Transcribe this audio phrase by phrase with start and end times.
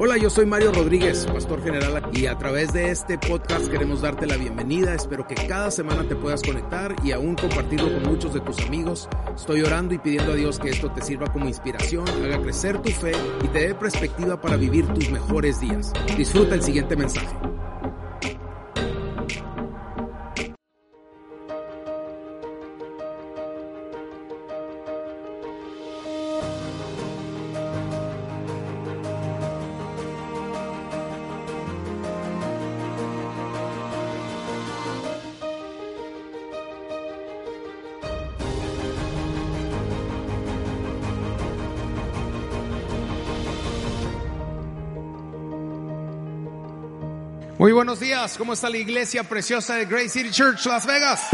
[0.00, 4.28] Hola, yo soy Mario Rodríguez, pastor general, y a través de este podcast queremos darte
[4.28, 4.94] la bienvenida.
[4.94, 9.08] Espero que cada semana te puedas conectar y aún compartirlo con muchos de tus amigos.
[9.34, 12.90] Estoy orando y pidiendo a Dios que esto te sirva como inspiración, haga crecer tu
[12.90, 13.10] fe
[13.42, 15.92] y te dé perspectiva para vivir tus mejores días.
[16.16, 17.36] Disfruta el siguiente mensaje.
[47.88, 51.26] Buenos días, ¿cómo está la iglesia preciosa de Grace City Church Las Vegas?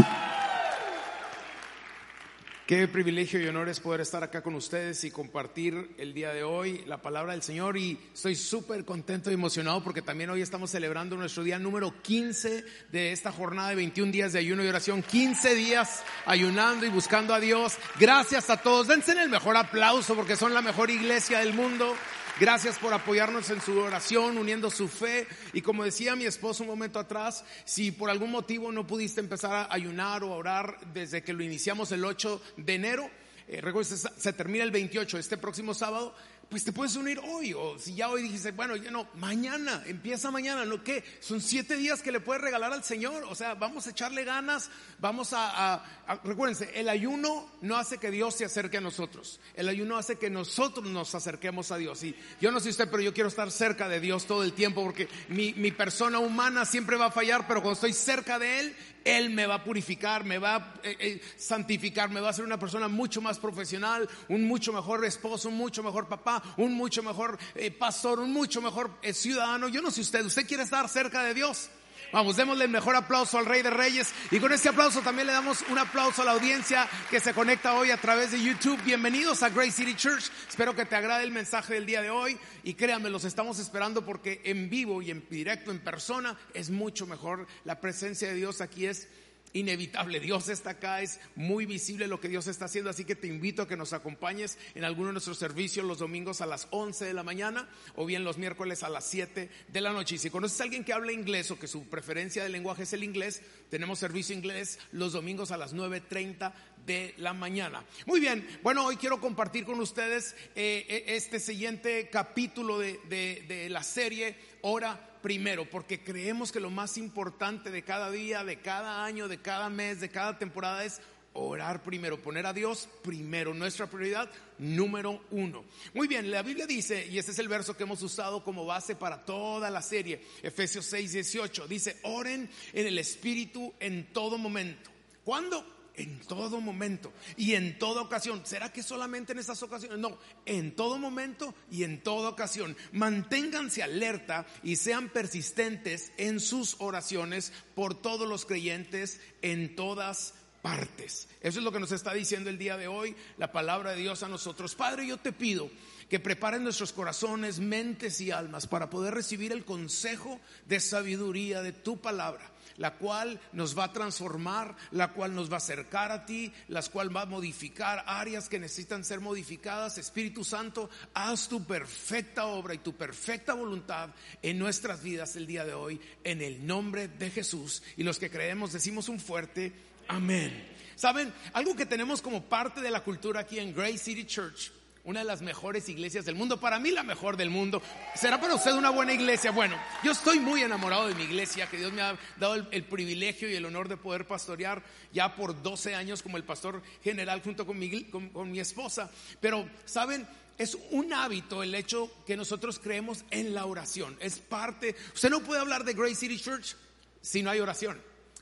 [2.65, 6.43] Qué privilegio y honor es poder estar acá con ustedes y compartir el día de
[6.43, 10.71] hoy la palabra del Señor y estoy súper contento y emocionado porque también hoy estamos
[10.71, 15.03] celebrando nuestro día número 15 de esta jornada de 21 días de ayuno y oración,
[15.03, 17.75] 15 días ayunando y buscando a Dios.
[17.99, 21.93] Gracias a todos, dense el mejor aplauso porque son la mejor iglesia del mundo.
[22.37, 25.25] Gracias por apoyarnos en su oración, uniendo su fe.
[25.53, 29.53] Y como decía mi esposo un momento atrás, si por algún motivo no pudiste empezar
[29.53, 33.09] a ayunar o a orar desde que lo iniciamos el 8 de enero,
[33.47, 36.13] eh, recuerda, se termina el 28, este próximo sábado,
[36.49, 37.53] pues te puedes unir hoy.
[37.53, 40.83] O si ya hoy dijiste, bueno, ya no, mañana, empieza mañana, ¿no?
[40.83, 41.03] ¿Qué?
[41.19, 43.23] Son siete días que le puedes regalar al Señor.
[43.29, 45.75] O sea, vamos a echarle ganas, vamos a,
[46.07, 49.39] a, recuérdense, el ayuno no hace que Dios se acerque a nosotros.
[49.55, 52.03] El ayuno hace que nosotros nos acerquemos a Dios.
[52.03, 54.83] Y yo no sé usted, pero yo quiero estar cerca de Dios todo el tiempo
[54.83, 58.75] porque mi, mi persona humana siempre va a fallar, pero cuando estoy cerca de Él,
[59.05, 62.43] él me va a purificar, me va a eh, eh, santificar, me va a hacer
[62.43, 67.03] una persona mucho más profesional, un mucho mejor esposo, un mucho mejor papá, un mucho
[67.03, 69.69] mejor eh, pastor, un mucho mejor ciudadano.
[69.69, 71.69] Yo no sé usted, ¿usted quiere estar cerca de Dios?
[72.11, 74.13] Vamos, démosle el mejor aplauso al Rey de Reyes.
[74.31, 77.75] Y con este aplauso también le damos un aplauso a la audiencia que se conecta
[77.75, 78.81] hoy a través de YouTube.
[78.83, 80.29] Bienvenidos a Grace City Church.
[80.47, 82.37] Espero que te agrade el mensaje del día de hoy.
[82.63, 87.05] Y créanme, los estamos esperando porque en vivo y en directo, en persona, es mucho
[87.07, 87.47] mejor.
[87.63, 89.07] La presencia de Dios aquí es
[89.55, 90.19] inevitable.
[90.19, 93.61] Dios está acá, es muy visible lo que Dios está haciendo, así que te invito
[93.61, 97.13] a que nos acompañes en alguno de nuestros servicios los domingos a las 11 de
[97.13, 100.15] la mañana o bien los miércoles a las 7 de la noche.
[100.15, 102.91] Y si conoces a alguien que habla inglés o que su preferencia de lenguaje es
[102.91, 106.51] el inglés, tenemos servicio inglés los domingos a las 9.30
[106.85, 107.85] de la mañana.
[108.05, 113.69] Muy bien, bueno, hoy quiero compartir con ustedes eh, eh, este siguiente capítulo de, de
[113.69, 114.35] la serie
[114.67, 119.41] Ora primero, porque creemos que lo más importante de cada día, de cada año, de
[119.41, 121.01] cada mes, de cada temporada es
[121.33, 125.65] orar primero, poner a Dios primero, nuestra prioridad número uno.
[125.95, 128.95] Muy bien, la Biblia dice, y este es el verso que hemos usado como base
[128.95, 134.91] para toda la serie, Efesios 6, 18, dice, oren en el Espíritu en todo momento.
[135.23, 135.74] ¿Cuándo?
[135.97, 138.41] En todo momento y en toda ocasión.
[138.45, 139.99] ¿Será que solamente en esas ocasiones?
[139.99, 142.75] No, en todo momento y en toda ocasión.
[142.91, 151.27] Manténganse alerta y sean persistentes en sus oraciones por todos los creyentes en todas partes.
[151.41, 154.23] Eso es lo que nos está diciendo el día de hoy la palabra de Dios
[154.23, 154.73] a nosotros.
[154.73, 155.69] Padre, yo te pido
[156.09, 161.71] que preparen nuestros corazones, mentes y almas para poder recibir el consejo de sabiduría de
[161.71, 166.25] tu palabra la cual nos va a transformar, la cual nos va a acercar a
[166.25, 169.97] ti, la cual va a modificar áreas que necesitan ser modificadas.
[169.97, 174.09] Espíritu Santo, haz tu perfecta obra y tu perfecta voluntad
[174.41, 177.83] en nuestras vidas el día de hoy, en el nombre de Jesús.
[177.97, 179.73] Y los que creemos decimos un fuerte
[180.07, 180.73] amén.
[180.95, 184.71] Saben, algo que tenemos como parte de la cultura aquí en Grace City Church
[185.05, 187.81] una de las mejores iglesias del mundo, para mí la mejor del mundo.
[188.15, 189.51] ¿Será para usted una buena iglesia?
[189.51, 193.49] Bueno, yo estoy muy enamorado de mi iglesia, que Dios me ha dado el, privilegio
[193.49, 194.83] y el honor de poder pastorear
[195.13, 199.09] ya por 12 años como el pastor general junto con mi, con mi esposa.
[199.39, 200.27] Pero, ¿saben?
[200.57, 204.17] Es un hábito el hecho que nosotros creemos en la oración.
[204.19, 206.75] Es parte, usted no puede hablar de Grace City Church
[207.21, 208.01] si no hay oración,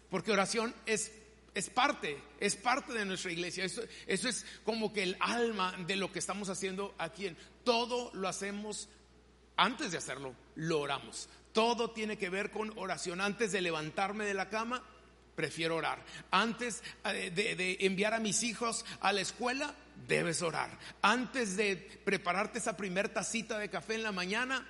[0.09, 1.11] porque oración es
[1.53, 3.63] es parte, es parte de nuestra iglesia.
[3.65, 7.35] Eso, eso, es como que el alma de lo que estamos haciendo aquí.
[7.63, 8.89] Todo lo hacemos
[9.55, 11.29] antes de hacerlo, lo oramos.
[11.51, 13.21] Todo tiene que ver con oración.
[13.21, 14.83] Antes de levantarme de la cama,
[15.35, 16.03] prefiero orar.
[16.31, 19.75] Antes eh, de, de enviar a mis hijos a la escuela,
[20.07, 20.77] debes orar.
[21.01, 24.67] Antes de prepararte esa primer tacita de café en la mañana,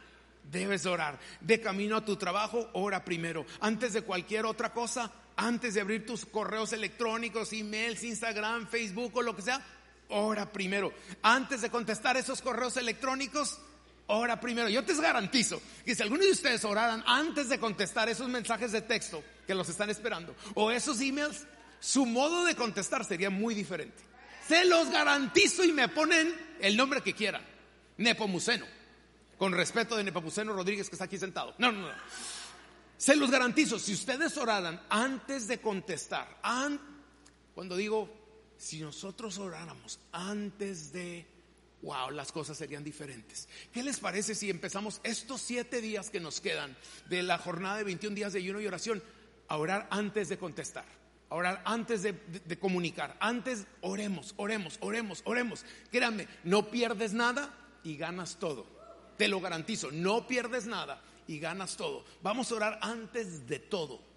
[0.51, 1.17] debes orar.
[1.39, 3.45] De camino a tu trabajo, ora primero.
[3.61, 9.21] Antes de cualquier otra cosa, antes de abrir tus correos electrónicos, emails, Instagram, Facebook o
[9.21, 9.65] lo que sea,
[10.09, 10.93] ora primero.
[11.21, 13.59] Antes de contestar esos correos electrónicos,
[14.07, 14.69] ora primero.
[14.69, 18.81] Yo te garantizo que si alguno de ustedes oraran antes de contestar esos mensajes de
[18.81, 21.45] texto que los están esperando o esos emails,
[21.79, 24.01] su modo de contestar sería muy diferente.
[24.47, 27.41] Se los garantizo y me ponen el nombre que quieran.
[27.97, 28.65] Nepomuceno.
[29.37, 31.55] Con respeto de Nepomuceno Rodríguez que está aquí sentado.
[31.57, 31.93] No, no, no.
[33.03, 36.39] Se los garantizo, si ustedes oraran antes de contestar,
[37.53, 38.09] cuando digo,
[38.57, 41.27] si nosotros oráramos antes de
[41.81, 43.49] wow, las cosas serían diferentes.
[43.73, 46.77] ¿Qué les parece si empezamos estos siete días que nos quedan
[47.09, 49.03] de la jornada de 21 días de ayuno y oración
[49.49, 50.85] a orar antes de contestar?
[51.29, 53.17] A orar antes de, de comunicar.
[53.19, 55.65] Antes oremos, oremos, oremos, oremos.
[55.91, 57.53] Créanme, no pierdes nada
[57.83, 58.65] y ganas todo.
[59.17, 62.05] Te lo garantizo, no pierdes nada y ganas todo.
[62.21, 64.13] Vamos a orar antes de todo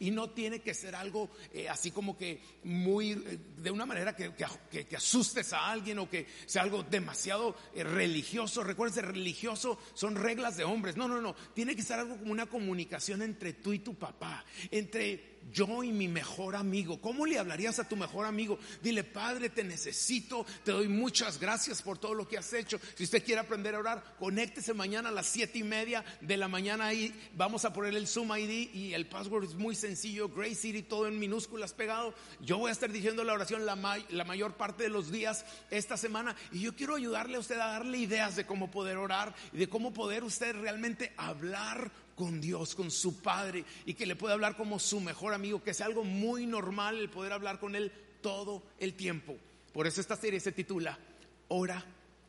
[0.00, 4.14] y no tiene que ser algo eh, así como que muy, eh, de una manera
[4.14, 8.62] que, que, asustes a alguien o que sea algo demasiado eh, religioso.
[8.62, 10.96] Recuerden, religioso son reglas de hombres.
[10.96, 11.34] No, no, no.
[11.54, 15.92] Tiene que ser algo como una comunicación entre tú y tu papá, entre yo y
[15.92, 17.00] mi mejor amigo.
[17.00, 18.58] ¿Cómo le hablarías a tu mejor amigo?
[18.82, 22.80] Dile, Padre, te necesito, te doy muchas gracias por todo lo que has hecho.
[22.94, 26.48] Si usted quiere aprender a orar, conéctese mañana a las siete y media de la
[26.48, 27.14] mañana ahí.
[27.34, 31.06] Vamos a poner el Zoom ID y el password es muy sencillo, Grace City, todo
[31.06, 32.14] en minúsculas pegado.
[32.40, 33.76] Yo voy a estar diciendo la oración la,
[34.08, 37.72] la mayor parte de los días esta semana y yo quiero ayudarle a usted a
[37.72, 42.74] darle ideas de cómo poder orar y de cómo poder usted realmente hablar con Dios,
[42.74, 46.02] con su Padre y que le pueda hablar como su mejor amigo, que sea algo
[46.02, 49.36] muy normal el poder hablar con Él todo el tiempo.
[49.72, 50.98] Por eso esta serie se titula
[51.46, 51.84] Ora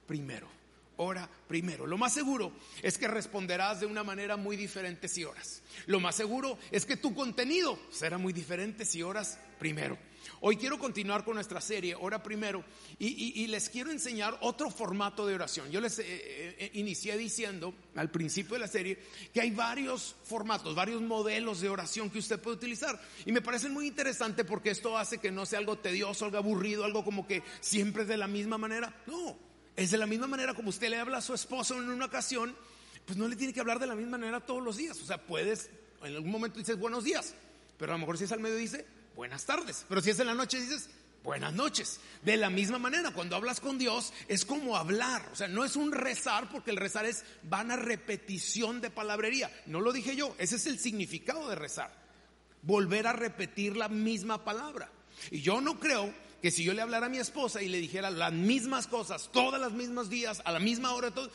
[0.06, 0.47] primero,
[0.97, 1.88] ora primero.
[1.88, 2.51] Lo más seguro
[2.83, 5.63] es que responderás de una manera muy diferente si oras.
[5.88, 9.97] Lo más seguro es que tu contenido será muy diferente si oras primero.
[10.41, 12.63] Hoy quiero continuar con nuestra serie, Ora Primero,
[12.97, 15.69] y, les quiero enseñar otro formato de oración.
[15.69, 18.97] Yo les eh, eh, eh, inicié diciendo al principio de la serie
[19.33, 23.00] que hay varios formatos, varios modelos de oración que usted puede utilizar.
[23.25, 26.86] Y me parece muy interesante porque esto hace que no sea algo tedioso, algo aburrido,
[26.86, 28.95] algo como que siempre es de la misma manera.
[29.07, 29.38] No,
[29.75, 32.56] es de la misma manera como usted le habla a su esposo en una ocasión,
[33.06, 35.01] pues no le tiene que hablar de la misma manera todos los días.
[35.01, 35.69] O sea, puedes,
[36.01, 37.36] en algún momento dices buenos días,
[37.77, 39.86] pero a lo mejor si es al medio dice buenas tardes.
[39.89, 40.89] Pero si es en la noche dices,
[41.25, 42.00] buenas noches.
[42.24, 45.75] De la misma manera, cuando hablas con Dios es como hablar, o sea, no es
[45.75, 49.51] un rezar porque el rezar es vana repetición de palabrería.
[49.66, 51.94] No lo dije yo, ese es el significado de rezar.
[52.62, 54.89] Volver a repetir la misma palabra.
[55.31, 58.10] Y yo no creo que si yo le hablara a mi esposa y le dijera
[58.12, 61.30] las mismas cosas, todas las mismas días, a la misma hora, todo,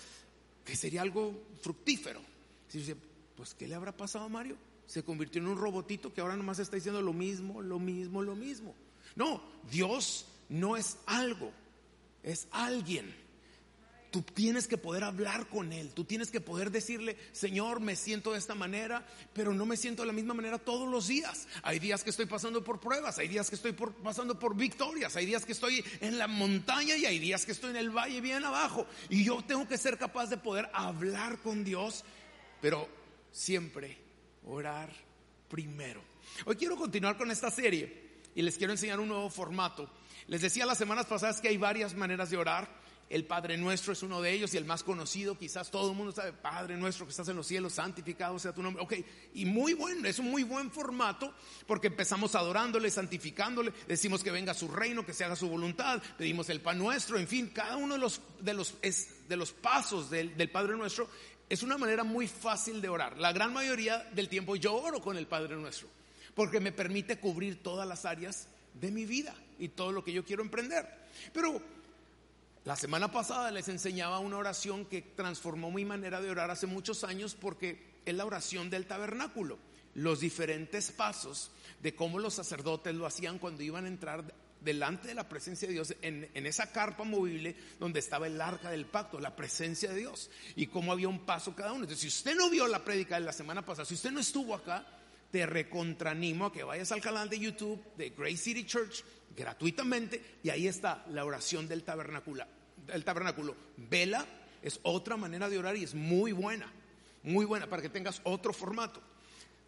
[0.64, 2.22] que sería algo fructífero.
[2.66, 2.96] Si dice,
[3.36, 4.56] pues, ¿qué le habrá pasado a Mario?
[4.86, 8.34] Se convirtió en un robotito que ahora nomás está diciendo lo mismo, lo mismo, lo
[8.34, 8.74] mismo.
[9.16, 11.52] No, Dios no es algo,
[12.22, 13.24] es alguien.
[14.10, 18.30] Tú tienes que poder hablar con Él, tú tienes que poder decirle, Señor, me siento
[18.30, 21.48] de esta manera, pero no me siento de la misma manera todos los días.
[21.64, 25.26] Hay días que estoy pasando por pruebas, hay días que estoy pasando por victorias, hay
[25.26, 28.44] días que estoy en la montaña y hay días que estoy en el valle bien
[28.44, 28.86] abajo.
[29.08, 32.04] Y yo tengo que ser capaz de poder hablar con Dios,
[32.60, 32.88] pero
[33.32, 34.03] siempre
[34.46, 34.90] orar
[35.48, 36.02] primero.
[36.46, 38.04] Hoy quiero continuar con esta serie
[38.34, 39.88] y les quiero enseñar un nuevo formato.
[40.26, 42.84] Les decía las semanas pasadas que hay varias maneras de orar.
[43.10, 46.10] El Padre Nuestro es uno de ellos y el más conocido, quizás todo el mundo
[46.10, 48.82] sabe, Padre Nuestro que estás en los cielos, santificado sea tu nombre.
[48.82, 48.94] Ok,
[49.34, 51.32] y muy bueno, es un muy buen formato
[51.66, 56.48] porque empezamos adorándole, santificándole, decimos que venga su reino, que se haga su voluntad, pedimos
[56.48, 60.34] el pan nuestro, en fin, cada uno de los, de los, de los pasos del,
[60.34, 61.06] del Padre Nuestro
[61.48, 63.18] es una manera muy fácil de orar.
[63.18, 65.88] La gran mayoría del tiempo yo oro con el Padre Nuestro,
[66.34, 70.24] porque me permite cubrir todas las áreas de mi vida y todo lo que yo
[70.24, 70.88] quiero emprender.
[71.32, 71.60] Pero
[72.64, 77.04] la semana pasada les enseñaba una oración que transformó mi manera de orar hace muchos
[77.04, 79.58] años porque es la oración del tabernáculo.
[79.94, 81.50] Los diferentes pasos
[81.82, 84.24] de cómo los sacerdotes lo hacían cuando iban a entrar
[84.64, 88.86] delante de la presencia de Dios, en, esa carpa movible donde estaba el arca del
[88.86, 91.84] pacto, la presencia de Dios, y cómo había un paso cada uno.
[91.84, 94.54] Entonces, si usted no vio la prédica de la semana pasada, si usted no estuvo
[94.54, 94.86] acá,
[95.30, 99.04] te recontranimo a que vayas al canal de YouTube de Grace City Church
[99.36, 102.44] gratuitamente y ahí está la oración del tabernáculo.
[102.88, 103.56] El tabernáculo.
[103.76, 104.26] Vela
[104.62, 106.72] es otra manera de orar y es muy buena,
[107.22, 109.02] muy buena para que tengas otro formato.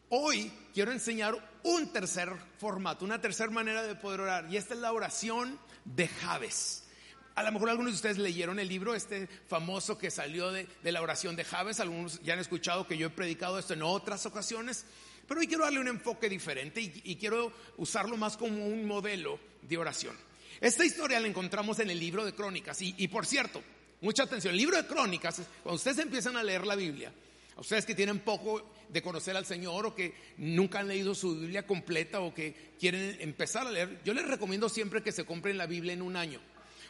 [0.08, 1.34] Hoy quiero enseñar
[1.64, 6.06] un tercer formato, una tercera manera de poder orar, y esta es la oración de
[6.06, 6.84] Javes.
[7.34, 11.02] A lo mejor algunos de ustedes leyeron el libro, este famoso que salió de, la
[11.02, 14.86] oración de Javes, algunos ya han escuchado que yo he predicado esto en otras ocasiones,
[15.26, 19.76] pero hoy quiero darle un enfoque diferente y, quiero usarlo más como un modelo de
[19.76, 20.16] oración.
[20.60, 23.62] Esta historia la encontramos en el libro de Crónicas, y por cierto,
[24.00, 24.52] Mucha atención.
[24.52, 27.12] El libro de Crónicas, cuando ustedes empiezan a leer la Biblia,
[27.56, 31.66] ustedes que tienen poco de conocer al Señor o que nunca han leído su Biblia
[31.66, 35.66] completa o que quieren empezar a leer, yo les recomiendo siempre que se compren la
[35.66, 36.40] Biblia en un año.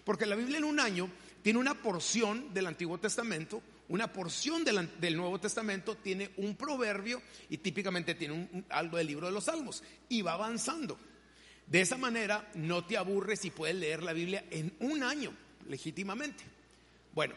[0.04, 1.10] Porque la Biblia en un año
[1.42, 7.58] tiene una porción del Antiguo Testamento, una porción del, Nuevo Testamento, tiene un proverbio y
[7.58, 10.98] típicamente tiene algo del libro de los Salmos y va avanzando.
[11.66, 15.32] De esa manera no te aburres y puedes leer la Biblia en un año,
[15.68, 16.44] legítimamente.
[17.14, 17.34] Bueno,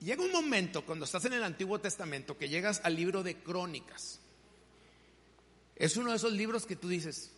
[0.00, 4.20] llega un momento cuando estás en el Antiguo Testamento que llegas al libro de Crónicas.
[5.76, 7.32] Es uno de esos libros que tú dices,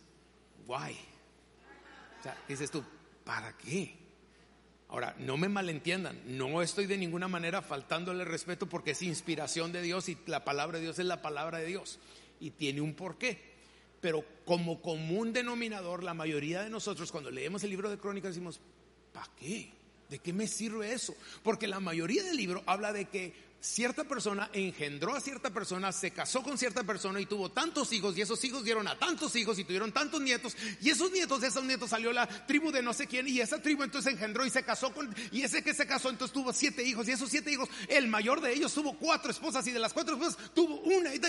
[0.65, 0.97] guay.
[2.19, 2.83] O sea, dices tú,
[3.23, 3.95] ¿para qué?
[4.89, 9.81] Ahora, no me malentiendan, no estoy de ninguna manera faltándole respeto porque es inspiración de
[9.81, 11.99] Dios y la palabra de Dios es la palabra de Dios
[12.39, 13.53] y tiene un porqué
[14.03, 18.59] pero como común denominador, la mayoría de nosotros cuando leemos el libro de Crónicas decimos,
[19.13, 19.71] ¿para qué?
[20.13, 21.15] ¿De qué me sirve eso?
[21.41, 26.11] Porque la mayoría del libro habla de que cierta persona engendró a cierta persona, se
[26.11, 29.57] casó con cierta persona y tuvo tantos hijos y esos hijos dieron a tantos hijos
[29.57, 32.93] y tuvieron tantos nietos y esos nietos de esos nietos salió la tribu de no
[32.93, 35.87] sé quién y esa tribu entonces engendró y se casó con y ese que se
[35.87, 39.31] casó entonces tuvo siete hijos y esos siete hijos el mayor de ellos tuvo cuatro
[39.31, 41.21] esposas y de las cuatro esposas tuvo una y,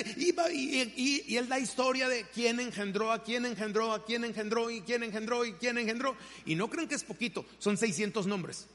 [0.96, 4.80] y, y él da historia de quién engendró a quién engendró a quién engendró y
[4.80, 6.16] quién engendró y quién engendró.
[6.46, 8.66] Y no creen que es poquito son 600 nombres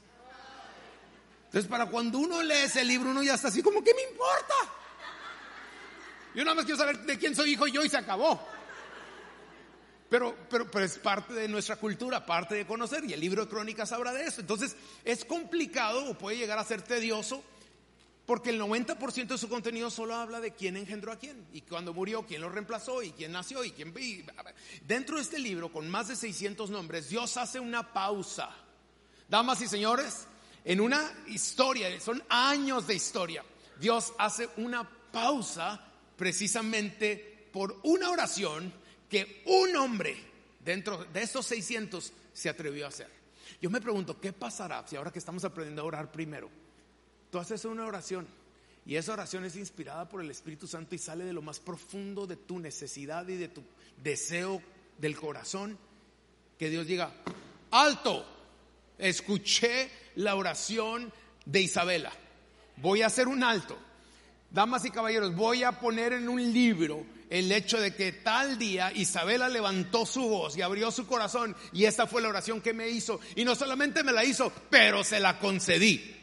[1.50, 4.54] entonces, para cuando uno lee ese libro, uno ya está así como, ¿qué me importa?
[6.32, 8.40] Yo nada más quiero saber de quién soy hijo yo y se acabó.
[10.08, 13.50] Pero, pero, pero, es parte de nuestra cultura, parte de conocer, y el libro de
[13.50, 14.40] crónicas habla de eso.
[14.40, 17.42] Entonces, es complicado o puede llegar a ser tedioso,
[18.26, 21.92] porque el 90% de su contenido solo habla de quién engendró a quién, y cuando
[21.92, 23.92] murió, quién lo reemplazó, y quién nació, y quién...
[24.86, 28.50] dentro de este libro, con más de 600 nombres, Dios hace una pausa.
[29.28, 30.28] Damas y señores,
[30.64, 33.44] en una historia, son años de historia,
[33.78, 35.80] Dios hace una pausa
[36.16, 38.72] precisamente por una oración
[39.08, 40.16] que un hombre
[40.64, 43.08] dentro de esos 600 se atrevió a hacer.
[43.60, 46.50] Yo me pregunto, ¿qué pasará si ahora que estamos aprendiendo a orar primero?
[47.30, 48.26] Tú haces una oración
[48.86, 52.26] y esa oración es inspirada por el Espíritu Santo y sale de lo más profundo
[52.26, 53.62] de tu necesidad y de tu
[54.02, 54.62] deseo
[54.98, 55.78] del corazón,
[56.58, 57.12] que Dios diga,
[57.70, 58.26] alto,
[58.98, 61.12] escuché la oración
[61.44, 62.12] de Isabela.
[62.76, 63.78] Voy a hacer un alto.
[64.50, 68.92] Damas y caballeros, voy a poner en un libro el hecho de que tal día
[68.92, 72.88] Isabela levantó su voz y abrió su corazón y esta fue la oración que me
[72.88, 73.20] hizo.
[73.36, 76.16] Y no solamente me la hizo, pero se la concedí.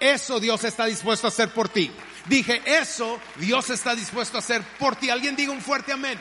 [0.00, 1.90] Eso Dios está dispuesto a hacer por ti.
[2.26, 5.10] Dije, eso Dios está dispuesto a hacer por ti.
[5.10, 6.18] Alguien diga un fuerte amén.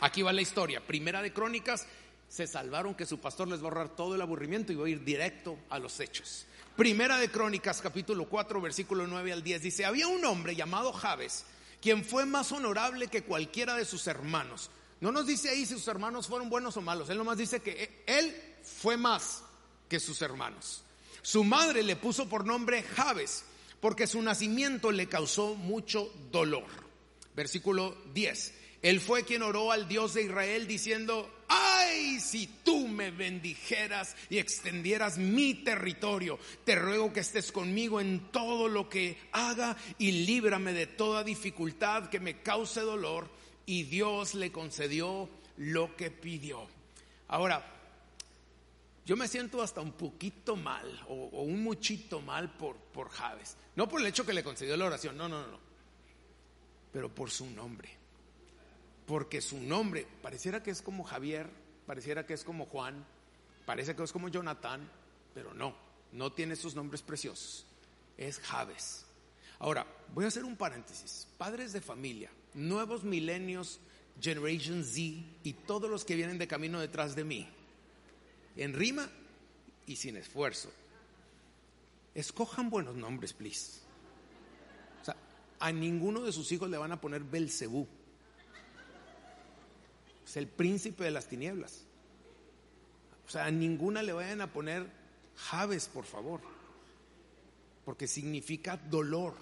[0.00, 0.80] Aquí va la historia.
[0.80, 1.86] Primera de Crónicas
[2.28, 4.90] se salvaron que su pastor les va a ahorrar todo el aburrimiento y va a
[4.90, 6.46] ir directo a los hechos.
[6.76, 11.44] Primera de Crónicas, capítulo 4, versículo 9 al 10, dice, había un hombre llamado Jabes,
[11.80, 14.70] quien fue más honorable que cualquiera de sus hermanos.
[15.00, 18.04] No nos dice ahí si sus hermanos fueron buenos o malos, él nomás dice que
[18.06, 19.42] él fue más
[19.88, 20.82] que sus hermanos.
[21.22, 23.44] Su madre le puso por nombre Jabes,
[23.80, 26.66] porque su nacimiento le causó mucho dolor.
[27.34, 28.54] Versículo 10.
[28.82, 34.38] Él fue quien oró al Dios de Israel diciendo, ay, si tú me bendijeras y
[34.38, 40.72] extendieras mi territorio, te ruego que estés conmigo en todo lo que haga y líbrame
[40.72, 43.28] de toda dificultad que me cause dolor.
[43.66, 45.28] Y Dios le concedió
[45.58, 46.66] lo que pidió.
[47.28, 47.74] Ahora,
[49.04, 53.56] yo me siento hasta un poquito mal o, un muchito mal por, por Javes.
[53.76, 55.58] No por el hecho que le concedió la oración, no, no, no,
[56.92, 57.97] pero por su nombre
[59.08, 61.48] porque su nombre pareciera que es como Javier,
[61.86, 63.06] pareciera que es como Juan,
[63.64, 64.86] parece que es como Jonathan,
[65.34, 65.74] pero no,
[66.12, 67.64] no tiene esos nombres preciosos.
[68.18, 69.06] Es Javes.
[69.60, 71.26] Ahora, voy a hacer un paréntesis.
[71.38, 73.80] Padres de familia, nuevos milenios,
[74.20, 75.00] Generation Z
[75.42, 77.48] y todos los que vienen de camino detrás de mí,
[78.56, 79.08] en rima
[79.86, 80.70] y sin esfuerzo.
[82.14, 83.80] Escojan buenos nombres, please.
[85.00, 85.16] O sea,
[85.60, 87.88] a ninguno de sus hijos le van a poner Belcebú
[90.28, 91.84] es el príncipe de las tinieblas.
[93.26, 94.86] O sea, a ninguna le vayan a poner
[95.36, 96.40] Javes, por favor,
[97.84, 99.34] porque significa dolor.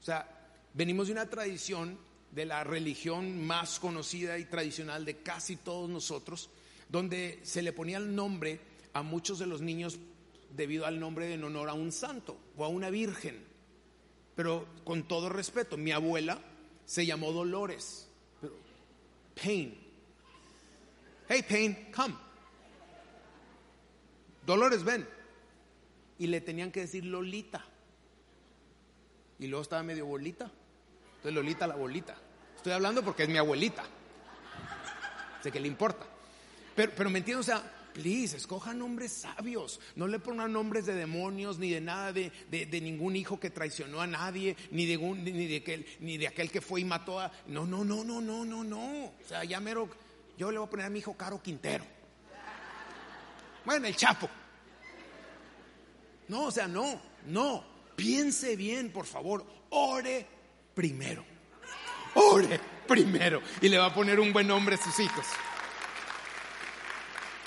[0.00, 0.26] O sea,
[0.72, 1.98] venimos de una tradición
[2.30, 6.48] de la religión más conocida y tradicional de casi todos nosotros,
[6.88, 8.58] donde se le ponía el nombre
[8.94, 9.98] a muchos de los niños
[10.56, 13.44] debido al nombre en honor a un santo o a una virgen.
[14.34, 16.38] Pero con todo respeto, mi abuela
[16.86, 18.09] se llamó Dolores.
[19.42, 19.76] Pain.
[21.28, 22.14] Hey, Pain, come.
[24.44, 25.06] Dolores, ven.
[26.18, 27.64] Y le tenían que decir Lolita.
[29.38, 30.50] Y luego estaba medio bolita.
[31.16, 32.16] Entonces Lolita la bolita.
[32.56, 33.84] Estoy hablando porque es mi abuelita.
[35.42, 36.04] Sé que le importa.
[36.76, 39.78] Pero, pero me entiendes, o sea, please, escojan nombres sabios.
[39.94, 44.00] No le pongan nombres de demonios, ni de nada, de, de, ningún hijo que traicionó
[44.00, 47.30] a nadie, ni de, ni, de aquel, ni de aquel que fue y mató a...
[47.46, 49.04] No, no, no, no, no, no, no.
[49.04, 49.88] O sea, ya mero...
[50.38, 51.84] Yo le voy a poner a mi hijo Caro Quintero.
[53.66, 54.30] Bueno, el Chapo.
[56.28, 57.62] No, o sea, no, no.
[57.94, 59.44] Piense bien, por favor.
[59.68, 60.26] Ore
[60.74, 61.22] primero.
[62.14, 63.42] Ore primero.
[63.60, 65.26] Y le va a poner un buen nombre a sus hijos.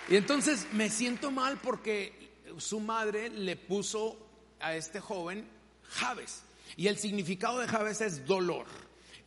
[0.09, 2.13] Y entonces me siento mal porque
[2.57, 4.17] su madre le puso
[4.59, 5.47] a este joven
[5.89, 6.43] Javes.
[6.75, 8.65] Y el significado de Javes es dolor.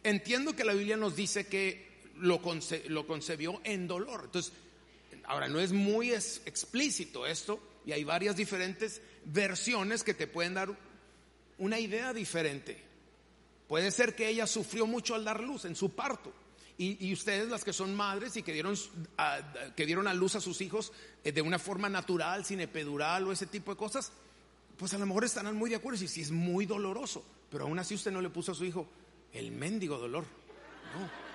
[0.03, 2.41] Entiendo que la Biblia nos dice que lo,
[2.89, 4.23] lo concebió en dolor.
[4.25, 4.53] Entonces,
[5.25, 10.77] ahora no es muy explícito esto y hay varias diferentes versiones que te pueden dar
[11.59, 12.83] una idea diferente.
[13.69, 16.33] Puede ser que ella sufrió mucho al dar luz en su parto.
[16.79, 18.77] Y, ustedes, las que son madres y que dieron,
[19.17, 19.41] a,
[19.75, 20.93] que dieron a luz a sus hijos
[21.25, 24.13] eh, de una forma natural, sin epidural o ese tipo de cosas,
[24.77, 27.79] pues a lo mejor estarán muy de acuerdo y si es muy doloroso, pero aún
[27.79, 28.87] así usted no le puso a su hijo
[29.33, 30.25] el mendigo dolor.
[30.95, 31.26] No.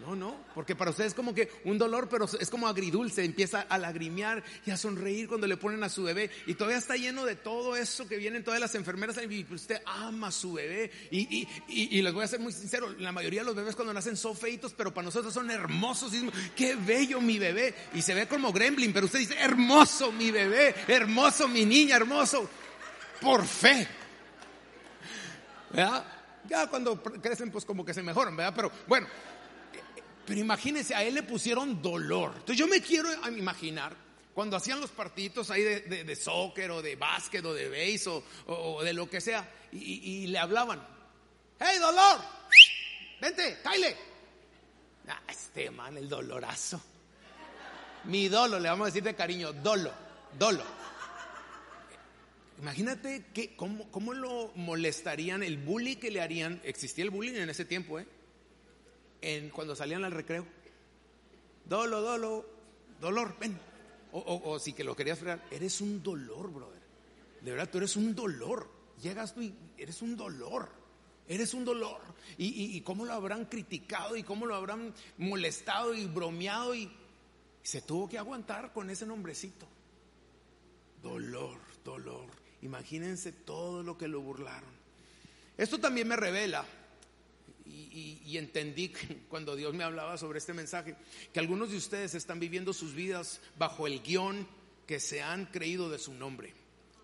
[0.00, 3.60] No, no, porque para ustedes es como que un dolor, pero es como agridulce, empieza
[3.60, 7.26] a lagrimear y a sonreír cuando le ponen a su bebé y todavía está lleno
[7.26, 11.46] de todo eso que vienen todas las enfermeras y usted ama a su bebé y,
[11.68, 14.34] y, les voy a ser muy sincero, la mayoría de los bebés cuando nacen son
[14.34, 18.52] feitos, pero para nosotros son hermosos, y qué bello mi bebé y se ve como
[18.52, 22.48] gremlin, pero usted dice, hermoso mi bebé, hermoso mi niña, hermoso,
[23.20, 23.86] por fe.
[25.70, 26.06] ¿Verdad?
[26.48, 28.54] Ya cuando crecen pues como que se mejoran, ¿verdad?
[28.56, 29.06] Pero bueno.
[30.30, 32.30] Pero imagínense, a él le pusieron dolor.
[32.34, 33.96] Entonces yo me quiero imaginar
[34.32, 38.92] cuando hacían los partidos ahí de, soccer o de básquet o de base o, de
[38.92, 40.86] lo que sea y, le hablaban,
[41.58, 42.20] ¡Hey, dolor!
[43.20, 43.96] Vente, Kyle.
[45.08, 46.80] Ah, este man, el dolorazo.
[48.04, 49.92] Mi dolo, le vamos a decir de cariño, dolo,
[50.38, 50.62] dolo.
[52.60, 56.60] Imagínate que, cómo, cómo lo molestarían, el bullying que le harían.
[56.62, 58.06] Existía el bullying en ese tiempo, ¿eh?
[59.20, 60.46] En, cuando salían al recreo.
[61.64, 62.46] Dolo, dolo,
[63.00, 63.58] dolor, ven.
[64.12, 66.82] O, si que lo querías fregar, eres un dolor, brother.
[67.42, 68.68] De verdad, tú eres un dolor.
[69.00, 70.68] Llegas tú y eres un dolor.
[71.28, 72.00] Eres un dolor.
[72.36, 76.90] Y, y, cómo lo habrán criticado y cómo lo habrán molestado y bromeado y
[77.62, 79.66] se tuvo que aguantar con ese nombrecito.
[81.00, 82.26] Dolor, dolor.
[82.62, 84.70] Imagínense todo lo que lo burlaron.
[85.56, 86.64] Esto también me revela
[87.92, 88.92] y, entendí
[89.28, 90.96] cuando Dios me hablaba sobre este mensaje,
[91.32, 94.46] que algunos de ustedes están viviendo sus vidas bajo el guion
[94.86, 96.54] que se han creído de su nombre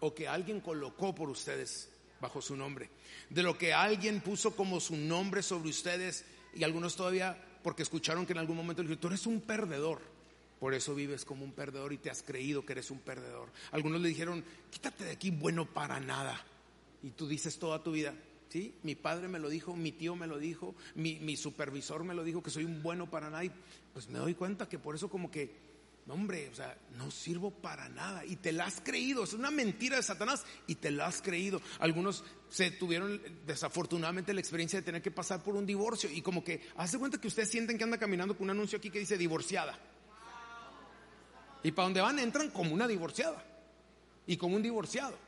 [0.00, 2.90] o que alguien colocó por ustedes bajo su nombre,
[3.30, 8.26] de lo que alguien puso como su nombre sobre ustedes y algunos todavía porque escucharon
[8.26, 10.00] que en algún momento dijeron, tú eres un perdedor,
[10.58, 13.50] por eso vives como un perdedor y te has creído que eres un perdedor.
[13.72, 16.40] Algunos le dijeron, quítate de aquí, bueno para nada.
[17.02, 18.14] Y tú dices toda tu vida,
[18.48, 18.74] ¿sí?
[18.82, 22.42] Mi padre me lo dijo, mi tío me lo dijo, mi, supervisor me lo dijo,
[22.42, 23.44] que soy un bueno para nada.
[23.92, 25.50] pues me doy cuenta que por eso como que,
[26.08, 28.24] hombre, o sea, no sirvo para nada.
[28.24, 31.60] Y te la has creído, es una mentira de Satanás y te la has creído.
[31.78, 36.44] Algunos se tuvieron desafortunadamente la experiencia de tener que pasar por un divorcio y como
[36.44, 39.18] que, hace cuenta que ustedes sienten que anda caminando con un anuncio aquí que dice
[39.18, 39.78] divorciada.
[41.62, 43.42] Y para donde van entran como una divorciada
[44.26, 45.25] y como un divorciado.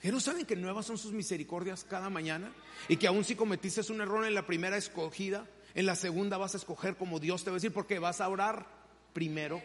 [0.00, 2.50] Pero saben que nuevas son sus misericordias cada mañana
[2.88, 6.54] y que aún si cometiste un error en la primera escogida, en la segunda vas
[6.54, 8.66] a escoger como Dios te va a decir porque vas a orar
[9.12, 9.62] primero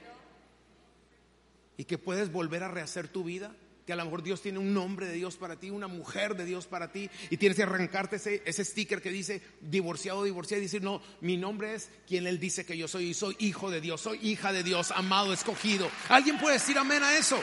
[1.77, 3.55] y que puedes volver a rehacer tu vida.
[3.85, 6.43] Que a lo mejor Dios tiene un nombre de Dios para ti, una mujer de
[6.43, 10.65] Dios para ti, y tienes que arrancarte ese, ese sticker que dice divorciado, divorciado, y
[10.65, 13.81] decir, no, mi nombre es quien Él dice que yo soy, y soy hijo de
[13.81, 15.87] Dios, soy hija de Dios, amado, escogido.
[16.09, 17.39] ¿Alguien puede decir amén a eso?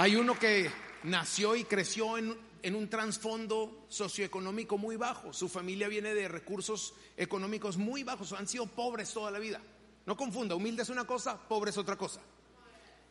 [0.00, 0.70] Hay uno que
[1.02, 5.34] nació y creció en, un trasfondo socioeconómico muy bajo.
[5.34, 8.32] Su familia viene de recursos económicos muy bajos.
[8.32, 9.60] Han sido pobres toda la vida.
[10.06, 12.22] No confunda, humilde es una cosa, pobre es otra cosa.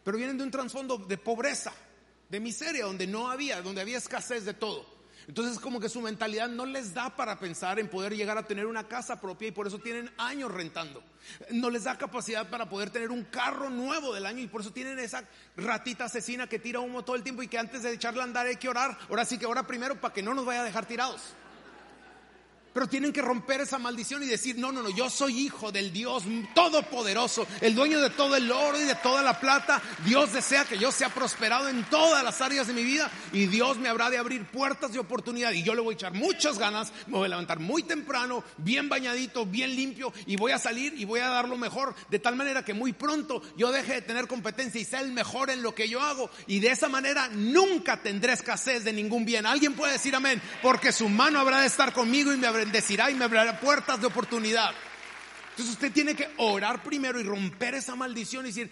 [0.04, 1.71] Pero vienen de un trasfondo de pobreza,
[2.28, 4.84] de miseria, donde no había, donde había escasez de todo.
[5.30, 8.65] Entonces como que su mentalidad no les da para pensar en poder llegar a tener
[8.65, 11.04] una casa propia y por eso tienen años rentando.
[11.52, 14.72] No les da capacidad para poder tener un carro nuevo del año y por eso
[14.72, 15.24] tienen esa
[15.56, 18.48] ratita asesina que tira humo todo el tiempo y que antes de echarle a andar
[18.48, 18.98] hay que orar.
[19.08, 21.22] Ahora sí que ora primero para que no nos vaya a dejar tirados.
[22.74, 25.92] Pero tienen que romper esa maldición y decir, no, no, no, yo soy hijo del
[25.92, 29.82] Dios todopoderoso, el dueño de todo el oro y de toda la plata.
[30.06, 33.78] Dios desea que yo sea prosperado en todas las áreas de mi vida y Dios
[33.78, 36.94] me habrá de abrir puertas de oportunidad y yo le voy a echar muchas ganas,
[37.08, 41.06] me voy a levantar muy temprano, bien bañadito, bien limpio y voy a salir y
[41.06, 44.28] voy a dar lo mejor de tal manera que muy pronto yo deje de tener
[44.28, 48.02] competencia y sea el mejor en lo que yo hago y de esa manera nunca
[48.02, 49.46] tendré escasez de ningún bien.
[49.46, 50.42] ¿Alguien puede decir amén?
[50.62, 54.00] Porque su mano habrá de estar conmigo y me habrá bendecirá y me abrirá puertas
[54.02, 54.72] de oportunidad.
[55.52, 58.72] Entonces usted tiene que orar primero y romper esa maldición y decir,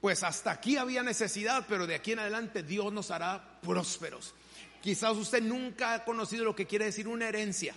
[0.00, 4.34] pues hasta aquí había necesidad, pero de aquí en adelante Dios nos hará prósperos.
[4.80, 7.74] Quizás usted nunca ha conocido lo que quiere decir una herencia.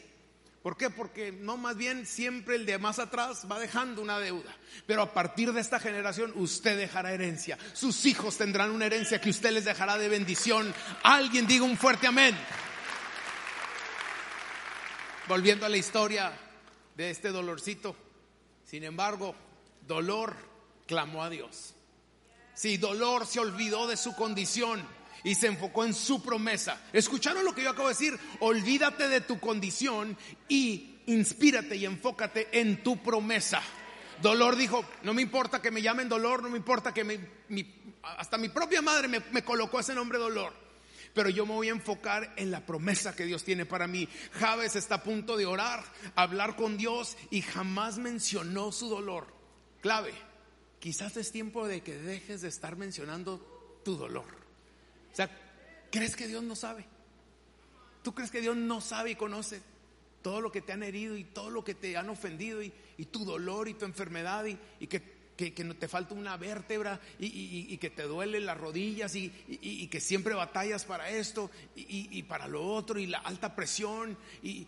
[0.62, 0.90] ¿Por qué?
[0.90, 4.56] Porque no, más bien siempre el de más atrás va dejando una deuda.
[4.88, 7.58] Pero a partir de esta generación usted dejará herencia.
[7.74, 10.74] Sus hijos tendrán una herencia que usted les dejará de bendición.
[11.04, 12.34] Alguien diga un fuerte amén
[15.28, 16.32] volviendo a la historia
[16.96, 17.96] de este dolorcito.
[18.66, 19.36] Sin embargo,
[19.88, 20.36] dolor
[20.88, 21.76] clamó a Dios.
[22.54, 24.82] Si dolor se olvidó de su condición
[25.24, 26.82] y se enfocó en su promesa.
[26.92, 28.20] ¿Escucharon lo que yo acabo de decir?
[28.40, 33.62] Olvídate de tu condición y inspírate y enfócate en tu promesa.
[34.22, 37.20] Dolor dijo, no me importa que me llamen dolor, no me importa que
[38.04, 40.63] hasta mi propia madre me, me colocó ese nombre dolor
[41.14, 44.08] pero yo me voy a enfocar en la promesa que Dios tiene para mí.
[44.34, 45.84] Javes está a punto de orar,
[46.16, 49.28] hablar con Dios y jamás mencionó su dolor.
[49.82, 50.14] Clave,
[50.80, 54.26] quizás es tiempo de que dejes de estar mencionando tu dolor.
[55.12, 55.30] O sea,
[55.92, 56.86] ¿crees que Dios no sabe?
[58.02, 59.62] ¿Tú crees que Dios no sabe y conoce
[60.24, 62.74] todo lo que te han herido y todo lo que te han ofendido y,
[63.12, 65.00] tu dolor y tu enfermedad y, y que
[65.36, 70.34] que, no te falta una vértebra y, que te duelen las rodillas y, que siempre
[70.34, 74.68] batallas para esto y, para lo otro y la alta presión y,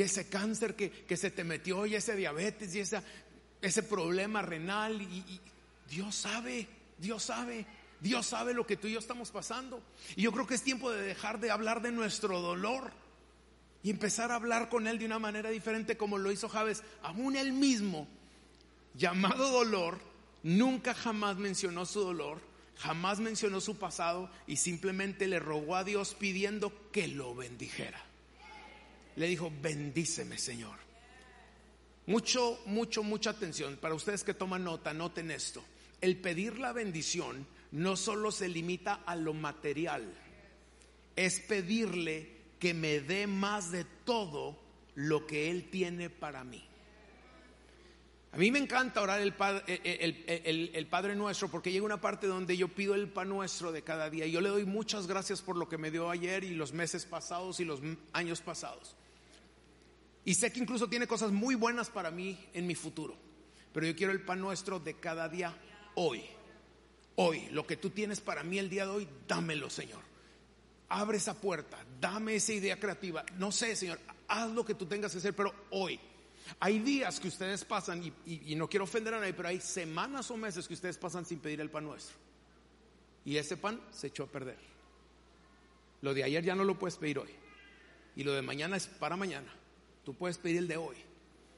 [0.00, 3.02] ese cáncer que, se te metió y ese diabetes y esa,
[3.60, 5.40] ese problema renal y,
[5.88, 6.66] Dios sabe,
[6.98, 7.66] Dios sabe.
[8.00, 9.82] Dios sabe lo que tú y yo estamos pasando.
[10.14, 12.92] Y yo creo que es tiempo de dejar de hablar de nuestro dolor
[13.82, 17.36] y empezar a hablar con Él de una manera diferente como lo hizo Javes, aún
[17.36, 18.06] él mismo
[18.94, 19.98] llamado dolor,
[20.42, 22.40] nunca jamás mencionó su dolor,
[22.78, 28.02] jamás mencionó su pasado y simplemente le rogó a Dios pidiendo que lo bendijera.
[29.16, 30.78] Le dijo, bendíceme Señor.
[32.06, 33.76] Mucho, mucho, mucha atención.
[33.76, 35.64] Para ustedes que toman nota, noten esto.
[36.00, 40.12] El pedir la bendición no solo se limita a lo material,
[41.16, 44.58] es pedirle que me dé más de todo
[44.94, 46.62] lo que Él tiene para mí.
[48.34, 49.62] A mí me encanta orar el, eh,
[50.26, 53.82] eh, el, Padre Nuestro porque llega una parte donde yo pido el pan nuestro de
[53.82, 54.26] cada día.
[54.26, 57.04] Y yo le doy muchas gracias por lo que me dio ayer y los meses
[57.04, 57.78] pasados y los
[58.12, 58.96] años pasados.
[60.24, 63.16] Y sé que incluso tiene cosas muy buenas para mí en mi futuro.
[63.72, 65.56] Pero yo quiero el pan nuestro de cada día
[65.94, 66.24] hoy.
[67.14, 70.02] Hoy, lo que tú tienes para mí el día de hoy, dámelo, Señor.
[70.88, 73.24] Abre esa puerta, dame esa idea creativa.
[73.38, 76.00] No sé, Señor, haz lo que tú tengas que hacer, pero hoy
[76.60, 80.36] hay días que ustedes pasan, y, no quiero ofender a nadie, pero hay semanas o
[80.36, 82.16] meses que ustedes pasan sin pedir el pan nuestro.
[83.24, 84.58] Y ese pan se echó a perder.
[86.02, 87.30] Lo de ayer ya no lo puedes pedir hoy.
[88.16, 89.52] Y lo de mañana es para mañana.
[90.04, 90.96] Tú puedes pedir el de hoy.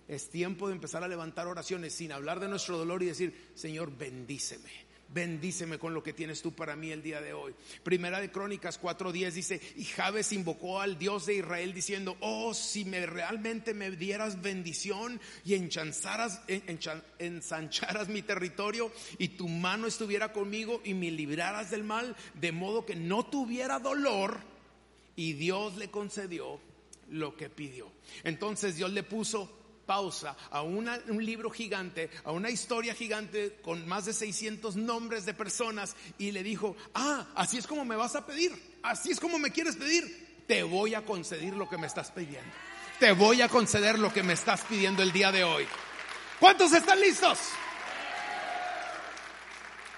[0.07, 3.97] Es tiempo de empezar a levantar oraciones sin hablar de nuestro dolor y decir, Señor,
[3.97, 7.55] bendíceme bendíceme con lo que tienes tú para mí el día de hoy.
[7.83, 12.85] Primera de Crónicas 4:10 dice, y Jabes invocó al Dios de Israel diciendo, oh, si
[12.85, 16.41] me realmente me dieras bendición y ensancharas
[18.09, 22.97] mi territorio y tu mano estuviera conmigo y me libraras del mal, de modo que
[22.97, 24.41] no tuviera dolor,
[25.17, 26.61] y Dios le concedió
[27.11, 27.91] lo que pidió.
[28.25, 29.51] Entonces Dios le puso
[29.87, 30.87] pausa a un
[31.25, 36.43] libro gigante, a una historia gigante con más de 600 nombres de personas y le
[36.43, 40.45] dijo, ah, así es como me vas a pedir, así es como me quieres pedir,
[40.47, 42.51] te voy a conceder lo que me estás pidiendo,
[42.99, 45.67] te voy a conceder lo que me estás pidiendo el día de hoy.
[46.41, 47.39] ¿Cuántos están listos?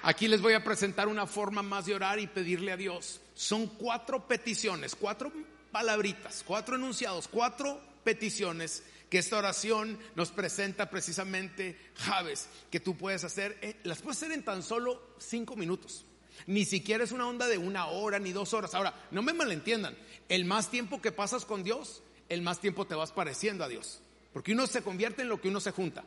[0.02, 3.20] Aquí les voy a presentar una forma más de orar y pedirle a Dios.
[3.34, 5.32] Son cuatro peticiones, cuatro
[5.72, 13.24] palabritas, cuatro enunciados, cuatro peticiones que esta oración nos presenta precisamente Javes, que tú puedes
[13.24, 16.04] hacer, eh, las puedes hacer en tan solo cinco minutos.
[16.46, 18.74] Ni siquiera es una onda de una hora ni dos horas.
[18.74, 19.96] Ahora, no me malentiendan,
[20.28, 24.00] el más tiempo que pasas con Dios, el más tiempo te vas pareciendo a Dios.
[24.32, 26.04] Porque uno se convierte en lo que uno se junta.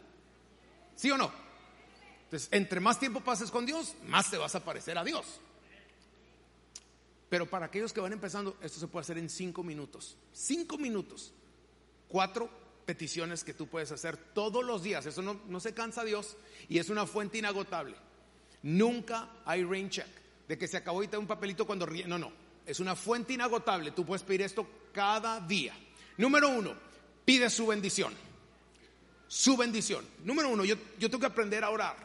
[0.95, 1.31] ¿Sí o no?
[2.25, 5.41] Entonces, entre más tiempo pases con Dios, más te vas a parecer a Dios.
[7.29, 10.17] Pero para aquellos que van empezando, esto se puede hacer en cinco minutos.
[10.31, 11.33] Cinco minutos.
[12.07, 12.49] Cuatro
[12.85, 15.05] peticiones que tú puedes hacer todos los días.
[15.05, 16.37] Eso no, no se cansa Dios
[16.69, 17.95] y es una fuente inagotable.
[18.63, 20.07] Nunca hay rain check
[20.47, 22.05] de que se acabó y te da un papelito cuando ríe.
[22.05, 22.31] No, no.
[22.65, 23.91] Es una fuente inagotable.
[23.91, 25.73] Tú puedes pedir esto cada día.
[26.17, 26.75] Número uno,
[27.25, 28.13] pide su bendición.
[29.27, 30.05] Su bendición.
[30.23, 31.95] Número uno, yo, yo tengo que aprender a orar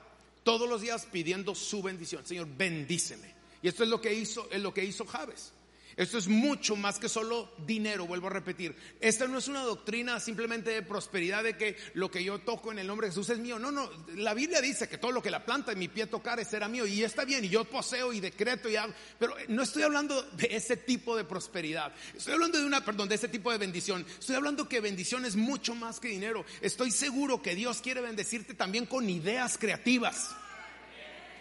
[0.42, 2.24] todos los días pidiendo su bendición.
[2.24, 3.34] Señor, bendíceme.
[3.62, 5.52] Y esto es lo que hizo, es lo que hizo Javes.
[5.96, 8.76] Esto es mucho más que solo dinero, vuelvo a repetir.
[9.00, 12.78] Esta no es una doctrina simplemente de prosperidad, de que lo que yo toco en
[12.78, 13.58] el nombre de Jesús es mío.
[13.58, 16.44] No, no, la Biblia dice que todo lo que la planta en mi pie tocar
[16.44, 19.84] será mío y está bien y yo poseo y decreto y hago, pero no estoy
[19.84, 21.94] hablando de ese tipo de prosperidad.
[22.14, 24.04] Estoy hablando de una, perdón, de ese tipo de bendición.
[24.18, 26.44] Estoy hablando que bendición es mucho más que dinero.
[26.60, 30.36] Estoy seguro que Dios quiere bendecirte también con ideas creativas.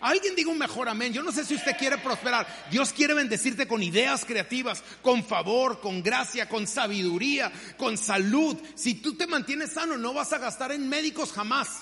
[0.05, 1.11] Alguien diga un mejor amén.
[1.11, 2.45] Yo no sé si usted quiere prosperar.
[2.69, 8.55] Dios quiere bendecirte con ideas creativas, con favor, con gracia, con sabiduría, con salud.
[8.75, 11.79] Si tú te mantienes sano, no vas a gastar en médicos jamás.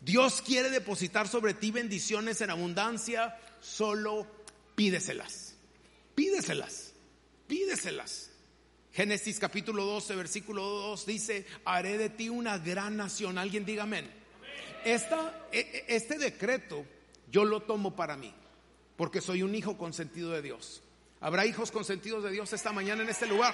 [0.00, 4.26] Dios quiere depositar sobre ti bendiciones en abundancia, solo
[4.74, 5.54] pídeselas.
[6.14, 6.94] Pídeselas.
[7.46, 8.30] Pídeselas.
[8.94, 13.36] Génesis capítulo 12, versículo 2 dice, haré de ti una gran nación.
[13.36, 14.10] Alguien diga amén.
[14.86, 14.94] E,
[15.50, 16.84] e, este decreto
[17.28, 18.32] yo lo tomo para mí,
[18.96, 20.80] porque soy un hijo consentido de Dios.
[21.20, 23.52] ¿Habrá hijos consentidos de Dios esta mañana en este lugar?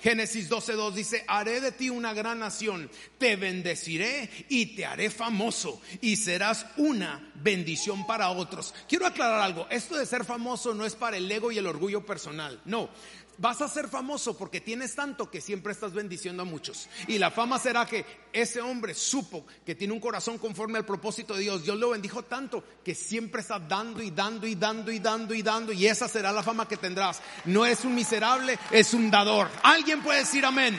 [0.00, 5.80] Génesis 12:2 dice, haré de ti una gran nación, te bendeciré y te haré famoso
[6.00, 8.72] y serás una bendición para otros.
[8.88, 12.06] Quiero aclarar algo, esto de ser famoso no es para el ego y el orgullo
[12.06, 12.88] personal, no,
[13.42, 16.88] vas a ser famoso porque tienes tanto que siempre estás bendiciendo a muchos.
[17.08, 21.34] Y la fama será que ese hombre supo que tiene un corazón conforme al propósito
[21.34, 21.64] de Dios.
[21.64, 25.42] Dios lo bendijo tanto que siempre está dando y dando y dando y dando y
[25.42, 25.72] dando.
[25.72, 27.20] Y esa será la fama que tendrás.
[27.44, 29.48] No es un miserable, es un dador.
[29.64, 30.78] ¿Alguien puede decir amén?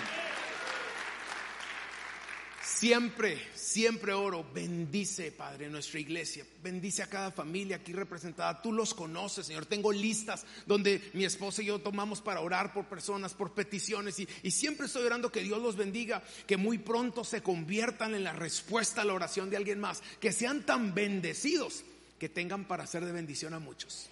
[2.76, 8.62] Siempre, siempre oro, bendice, Padre, nuestra iglesia, bendice a cada familia aquí representada.
[8.62, 9.66] Tú los conoces, Señor.
[9.66, 14.28] Tengo listas donde mi esposa y yo tomamos para orar por personas, por peticiones, y,
[14.42, 18.34] y siempre estoy orando que Dios los bendiga, que muy pronto se conviertan en la
[18.34, 21.84] respuesta a la oración de alguien más, que sean tan bendecidos
[22.20, 24.10] que tengan para ser de bendición a muchos.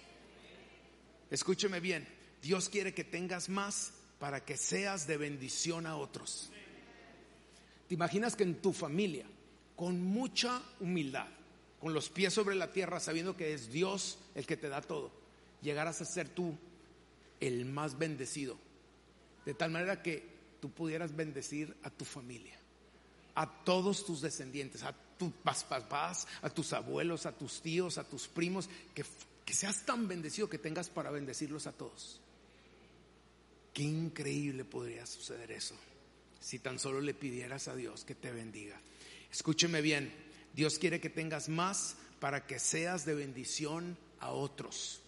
[1.30, 2.06] Escúcheme bien,
[2.42, 6.52] Dios quiere que tengas más para que seas de bendición a otros.
[7.92, 9.26] ¿Te imaginas que en tu familia,
[9.76, 11.28] con mucha humildad,
[11.78, 15.12] con los pies sobre la tierra, sabiendo que es Dios el que te da todo,
[15.60, 16.56] llegaras a ser tú
[17.38, 18.56] el más bendecido?
[19.44, 20.26] De tal manera que
[20.58, 22.58] tú pudieras bendecir a tu familia,
[23.34, 25.34] a todos tus descendientes, a tus
[25.68, 29.04] papás, a tus abuelos, a tus tíos, a tus primos, que,
[29.44, 32.22] que seas tan bendecido que tengas para bendecirlos a todos.
[33.74, 35.76] Qué increíble podría suceder eso
[36.42, 38.78] si tan solo le pidieras a Dios que te bendiga.
[39.30, 40.12] Escúcheme bien,
[40.52, 45.00] Dios quiere que tengas más para que seas de bendición a otros.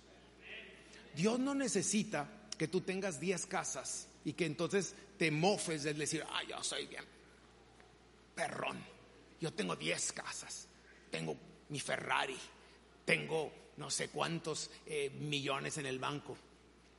[1.14, 6.24] Dios no necesita que tú tengas 10 casas y que entonces te mofes de decir,
[6.30, 7.04] ah, yo soy bien
[8.34, 8.84] perrón,
[9.40, 10.68] yo tengo 10 casas,
[11.10, 11.36] tengo
[11.68, 12.36] mi Ferrari,
[13.04, 16.36] tengo no sé cuántos eh, millones en el banco.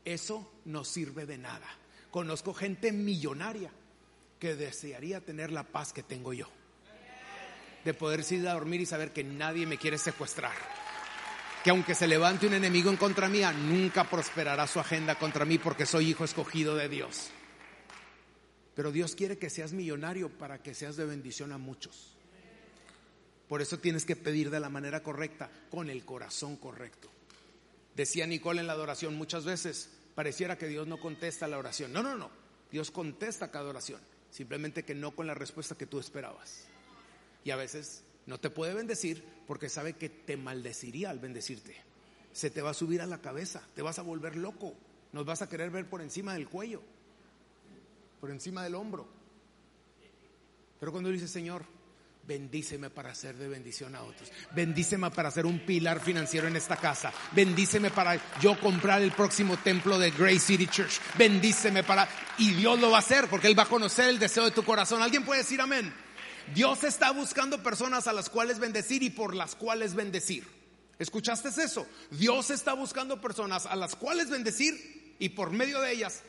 [0.04, 1.68] Eso no sirve de nada.
[2.12, 3.72] Conozco gente millonaria
[4.46, 6.48] que desearía tener la paz que tengo yo.
[7.84, 10.54] De poder ir a dormir y saber que nadie me quiere secuestrar.
[11.64, 15.58] Que aunque se levante un enemigo en contra mía, nunca prosperará su agenda contra mí
[15.58, 17.32] porque soy hijo escogido de Dios.
[18.76, 22.16] Pero Dios quiere que seas millonario para que seas de bendición a muchos.
[23.48, 27.10] Por eso tienes que pedir de la manera correcta, con el corazón correcto.
[27.96, 31.92] Decía Nicole en la adoración muchas veces, pareciera que Dios no contesta la oración.
[31.92, 32.30] No, no, no.
[32.70, 34.02] Dios contesta cada oración
[34.36, 36.66] simplemente que no con la respuesta que tú esperabas.
[37.46, 41.78] Y a veces no te puede bendecir porque sabe que te maldeciría al bendecirte.
[42.34, 44.74] Se te va a subir a la cabeza, te vas a volver loco,
[45.14, 46.82] nos vas a querer ver por encima del cuello,
[48.20, 49.08] por encima del hombro.
[50.82, 51.64] Pero cuando dice, Señor,
[52.28, 54.32] Bendíceme para ser de bendición a otros.
[54.56, 57.14] Bendíceme para ser un pilar financiero en esta casa.
[57.34, 61.00] Bendíceme para yo comprar el próximo templo de Grace City Church.
[61.18, 62.10] Bendíceme para...
[62.40, 64.64] Y Dios lo va a hacer porque Él va a conocer el deseo de tu
[64.64, 65.04] corazón.
[65.04, 65.94] ¿Alguien puede decir amén?
[66.54, 70.48] Dios está buscando personas a las cuales bendecir y por las cuales bendecir.
[70.98, 71.86] ¿Escuchaste eso?
[72.10, 76.24] Dios está buscando personas a las cuales bendecir y por medio de ellas,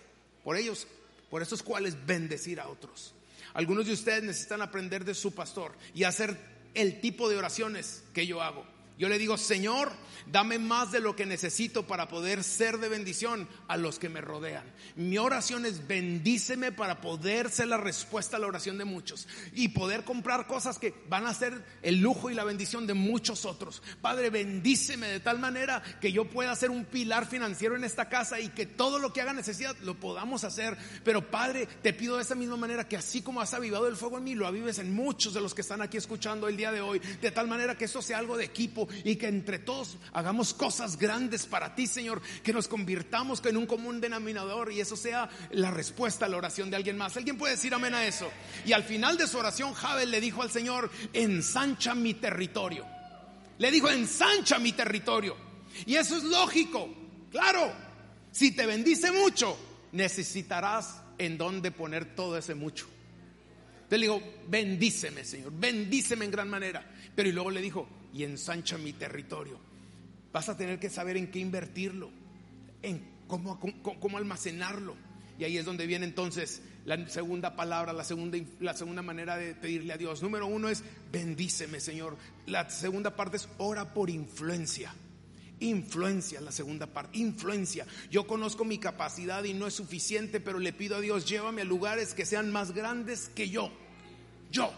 [0.44, 0.86] por ellos,
[1.30, 3.14] por esos cuales bendecir a otros.
[3.56, 6.36] Algunos de ustedes necesitan aprender de su pastor y hacer
[6.74, 8.66] el tipo de oraciones que yo hago.
[8.98, 9.92] Yo le digo, Señor,
[10.26, 14.22] dame más de lo que necesito para poder ser de bendición a los que me
[14.22, 14.64] rodean.
[14.96, 19.68] Mi oración es bendíceme para poder ser la respuesta a la oración de muchos y
[19.68, 23.82] poder comprar cosas que van a ser el lujo y la bendición de muchos otros.
[24.00, 28.40] Padre, bendíceme de tal manera que yo pueda ser un pilar financiero en esta casa
[28.40, 30.76] y que todo lo que haga necesidad lo podamos hacer.
[31.04, 34.16] Pero Padre, te pido de esa misma manera que así como has avivado el fuego
[34.16, 36.80] en mí, lo avives en muchos de los que están aquí escuchando el día de
[36.80, 40.54] hoy, de tal manera que eso sea algo de equipo y que entre todos hagamos
[40.54, 45.28] cosas grandes para ti, Señor, que nos convirtamos en un común denominador y eso sea
[45.50, 47.16] la respuesta a la oración de alguien más.
[47.16, 48.30] ¿Alguien puede decir amén a eso?
[48.64, 52.86] Y al final de su oración, Jabel le dijo al Señor, ensancha mi territorio.
[53.58, 55.36] Le dijo, ensancha mi territorio.
[55.84, 56.88] Y eso es lógico,
[57.30, 57.72] claro.
[58.30, 59.58] Si te bendice mucho,
[59.92, 62.86] necesitarás en dónde poner todo ese mucho.
[63.88, 66.84] Te digo, bendíceme, Señor, bendíceme en gran manera.
[67.14, 69.58] Pero y luego le dijo, y ensancha mi territorio.
[70.32, 72.10] Vas a tener que saber en qué invertirlo,
[72.82, 74.96] en cómo, cómo, almacenarlo.
[75.38, 79.54] Y ahí es donde viene entonces la segunda palabra, la segunda, la segunda manera de
[79.54, 80.22] pedirle a Dios.
[80.22, 82.16] Número uno es bendíceme, Señor.
[82.46, 84.94] La segunda parte es ora por influencia.
[85.60, 87.86] Influencia, la segunda parte, influencia.
[88.10, 91.66] Yo conozco mi capacidad y no es suficiente, pero le pido a Dios, llévame a
[91.66, 93.70] lugares que sean más grandes que yo.
[94.50, 94.70] Yo,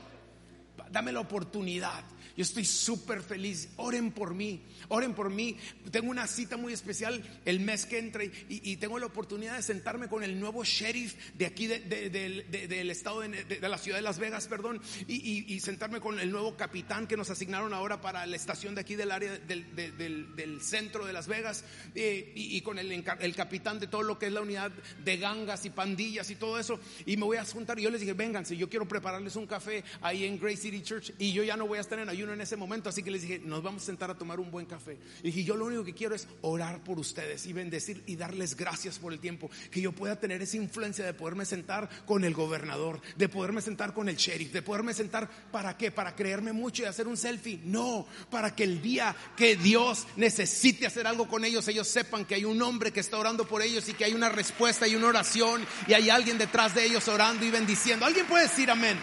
[0.91, 2.05] dame la oportunidad.
[2.39, 3.71] Yo estoy súper feliz.
[3.79, 5.57] Oren por mí, oren por mí.
[5.91, 10.07] Tengo una cita muy especial el mes que entra y, tengo la oportunidad de sentarme
[10.07, 14.81] con el nuevo sheriff de aquí del estado de, la ciudad de Las Vegas, perdón,
[15.09, 18.95] y, sentarme con el nuevo capitán que nos asignaron ahora para la estación de aquí
[18.95, 21.65] del área del, centro de Las Vegas
[21.97, 23.03] eh, y, con el,
[23.35, 24.71] capitán de todo lo que es la unidad
[25.03, 26.79] de gangas y pandillas y todo eso.
[27.05, 29.83] Y me voy a juntar y yo les dije, vénganse, yo quiero prepararles un café
[30.03, 32.41] ahí en Grace City Church y yo ya no voy a estar en ayuno en
[32.41, 34.99] ese momento, así que les dije, nos vamos a sentar a tomar un buen café.
[35.23, 38.57] Y dije, yo lo único que quiero es orar por ustedes y bendecir y darles
[38.57, 42.35] gracias por el tiempo, que yo pueda tener esa influencia de poderme sentar con el
[42.35, 45.91] gobernador, de poderme sentar con el sheriff, de poderme sentar, ¿para qué?
[45.91, 47.61] Para creerme mucho y hacer un selfie.
[47.65, 52.35] No, para que el día que Dios necesite hacer algo con ellos, ellos sepan que
[52.35, 55.09] hay un hombre que está orando por ellos y que hay una respuesta y una
[55.09, 58.07] oración y hay alguien detrás de ellos orando y bendiciendo.
[58.07, 58.99] ¿Alguien puede decir amén?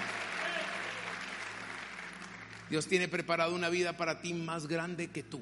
[2.70, 5.42] Dios tiene preparado una vida para ti más grande que tú.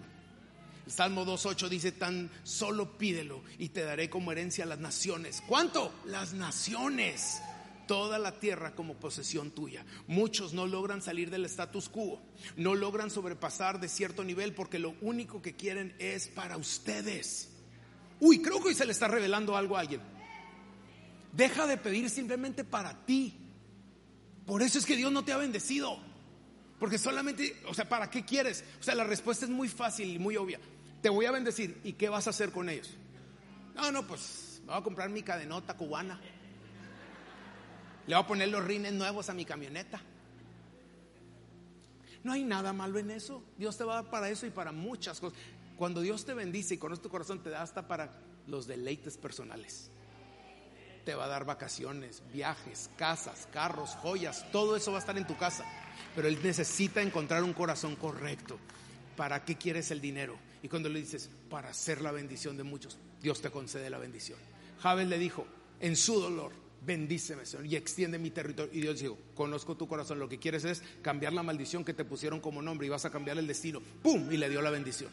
[0.86, 5.42] El Salmo 2.8 dice, tan solo pídelo y te daré como herencia las naciones.
[5.48, 5.94] ¿Cuánto?
[6.06, 7.42] Las naciones.
[7.88, 9.86] Toda la tierra como posesión tuya.
[10.08, 12.22] Muchos no logran salir del status quo,
[12.56, 17.50] no logran sobrepasar de cierto nivel porque lo único que quieren es para ustedes.
[18.20, 20.02] Uy, creo que hoy se le está revelando algo a alguien.
[21.34, 23.38] Deja de pedir simplemente para ti.
[24.46, 26.00] Por eso es que Dios no te ha bendecido.
[26.84, 28.66] Porque solamente, o sea, ¿para qué quieres?
[28.78, 30.60] O sea, la respuesta es muy fácil y muy obvia.
[31.02, 31.80] Te voy a bendecir.
[31.86, 32.90] ¿Y qué vas a hacer con ellos?
[33.74, 36.20] No, no, pues me voy a comprar mi cadenota cubana.
[38.06, 40.02] Le voy a poner los rines nuevos a mi camioneta.
[42.22, 43.42] No hay nada malo en eso.
[43.58, 45.40] Dios te va a dar para eso y para muchas cosas.
[45.78, 48.12] Cuando Dios te bendice y con tu corazón te da hasta para
[48.46, 49.90] los deleites personales.
[51.06, 55.28] Te va a dar vacaciones, viajes, casas, carros, joyas, todo eso va a estar en
[55.28, 55.66] tu casa
[56.16, 58.58] pero él necesita encontrar un corazón correcto.
[59.16, 60.38] ¿Para qué quieres el dinero?
[60.62, 64.40] Y cuando le dices, para hacer la bendición de muchos, Dios te concede la bendición.
[64.82, 65.46] Jabez le dijo,
[65.80, 66.52] en su dolor,
[66.86, 68.74] bendíceme, Señor, y extiende mi territorio.
[68.74, 72.06] Y Dios dijo, conozco tu corazón, lo que quieres es cambiar la maldición que te
[72.06, 73.82] pusieron como nombre y vas a cambiar el destino.
[74.02, 74.32] ¡Pum!
[74.32, 75.12] Y le dio la bendición.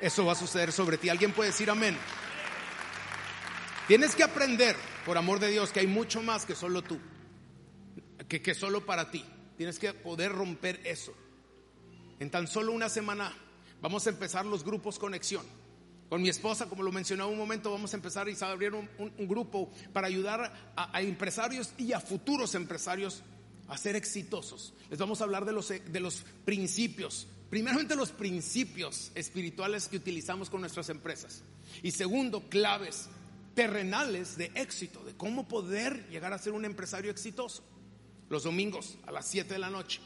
[0.00, 1.08] Eso va a suceder sobre ti.
[1.08, 1.96] ¿Alguien puede decir amén?
[3.86, 6.98] Tienes que aprender, por amor de Dios, que hay mucho más que solo tú,
[8.28, 9.22] que, que solo para ti.
[9.58, 11.12] Tienes que poder romper eso.
[12.18, 13.34] En tan solo una semana
[13.82, 15.44] vamos a empezar los grupos conexión.
[16.08, 18.88] Con mi esposa, como lo mencionaba un momento, vamos a empezar y a abrir un,
[19.28, 23.22] grupo para ayudar a, empresarios y a futuros empresarios
[23.68, 24.72] a ser exitosos.
[24.88, 27.26] Les vamos a hablar de los, de los principios.
[27.50, 31.42] Primeramente los principios espirituales que utilizamos con nuestras empresas.
[31.82, 33.10] Y segundo, claves
[33.54, 37.62] terrenales de éxito, de cómo poder llegar a ser un empresario exitoso
[38.28, 40.00] los domingos a las 7 de la noche.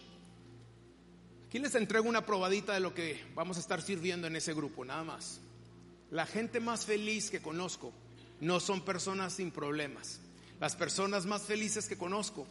[1.47, 4.85] Aquí les entrego una probadita de lo que vamos a estar sirviendo en ese grupo,
[4.85, 5.41] nada más.
[6.11, 7.93] La gente más feliz que conozco
[8.41, 10.21] no son personas sin problemas.
[10.61, 12.47] Las personas más felices que conozco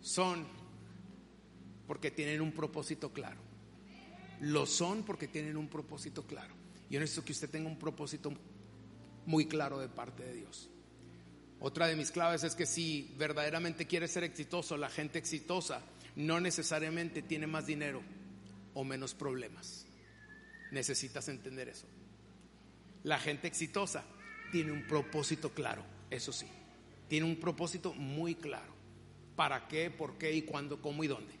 [0.00, 0.46] son
[1.86, 3.40] porque tienen un propósito claro.
[4.40, 6.54] Lo son porque tienen un propósito claro.
[6.90, 8.32] Yo necesito que usted tenga un propósito
[9.26, 10.70] muy claro de parte de Dios.
[11.60, 15.80] Otra de mis claves es que si verdaderamente quieres ser exitoso, la gente exitosa
[16.16, 18.02] no necesariamente tiene más dinero,
[18.74, 19.86] o menos problemas.
[20.72, 21.86] Necesitas entender eso.
[23.04, 24.04] La gente exitosa
[24.52, 26.46] tiene un propósito claro, eso sí.
[27.08, 28.74] Tiene un propósito muy claro.
[29.36, 31.34] ¿Para qué, por qué y cuándo, cómo y dónde?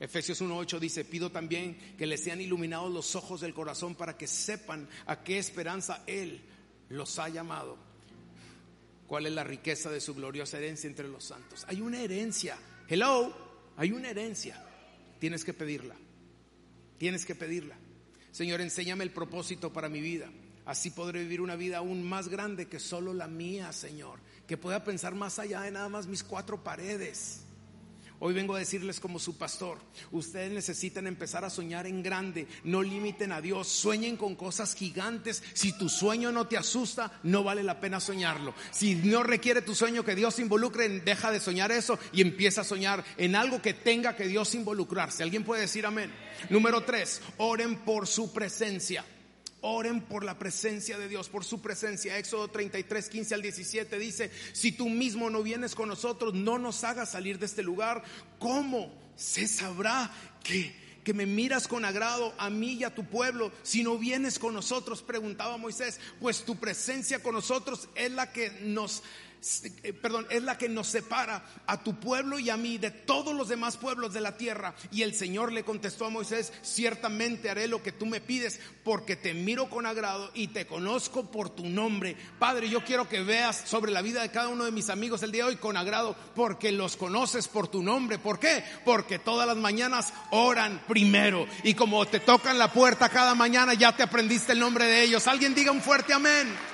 [0.00, 4.26] Efesios 1.8 dice, pido también que les sean iluminados los ojos del corazón para que
[4.26, 6.42] sepan a qué esperanza Él
[6.92, 7.76] los ha llamado.
[9.06, 11.64] ¿Cuál es la riqueza de su gloriosa herencia entre los santos?
[11.68, 12.56] Hay una herencia.
[12.88, 13.34] Hello,
[13.76, 14.62] hay una herencia.
[15.18, 15.94] Tienes que pedirla.
[16.98, 17.76] Tienes que pedirla.
[18.30, 20.30] Señor, enséñame el propósito para mi vida.
[20.64, 24.20] Así podré vivir una vida aún más grande que solo la mía, Señor.
[24.46, 27.41] Que pueda pensar más allá de nada más mis cuatro paredes.
[28.24, 29.78] Hoy vengo a decirles como su pastor,
[30.12, 35.42] ustedes necesitan empezar a soñar en grande, no limiten a Dios, sueñen con cosas gigantes.
[35.54, 38.54] Si tu sueño no te asusta, no vale la pena soñarlo.
[38.70, 42.60] Si no requiere tu sueño que Dios se involucre, deja de soñar eso y empieza
[42.60, 45.24] a soñar en algo que tenga que Dios involucrarse.
[45.24, 46.12] ¿Alguien puede decir amén?
[46.48, 49.04] Número tres, oren por su presencia.
[49.62, 52.18] Oren por la presencia de Dios, por su presencia.
[52.18, 56.82] Éxodo 33, 15 al 17 dice, si tú mismo no vienes con nosotros, no nos
[56.82, 58.02] hagas salir de este lugar.
[58.40, 60.10] ¿Cómo se sabrá
[60.42, 64.40] que, que me miras con agrado a mí y a tu pueblo si no vienes
[64.40, 65.00] con nosotros?
[65.00, 69.04] Preguntaba Moisés, pues tu presencia con nosotros es la que nos
[70.00, 73.48] perdón, es la que nos separa a tu pueblo y a mí de todos los
[73.48, 74.74] demás pueblos de la tierra.
[74.90, 79.16] Y el Señor le contestó a Moisés, ciertamente haré lo que tú me pides porque
[79.16, 82.16] te miro con agrado y te conozco por tu nombre.
[82.38, 85.32] Padre, yo quiero que veas sobre la vida de cada uno de mis amigos el
[85.32, 88.18] día de hoy con agrado porque los conoces por tu nombre.
[88.18, 88.64] ¿Por qué?
[88.84, 93.94] Porque todas las mañanas oran primero y como te tocan la puerta cada mañana ya
[93.94, 95.26] te aprendiste el nombre de ellos.
[95.26, 96.71] Alguien diga un fuerte amén.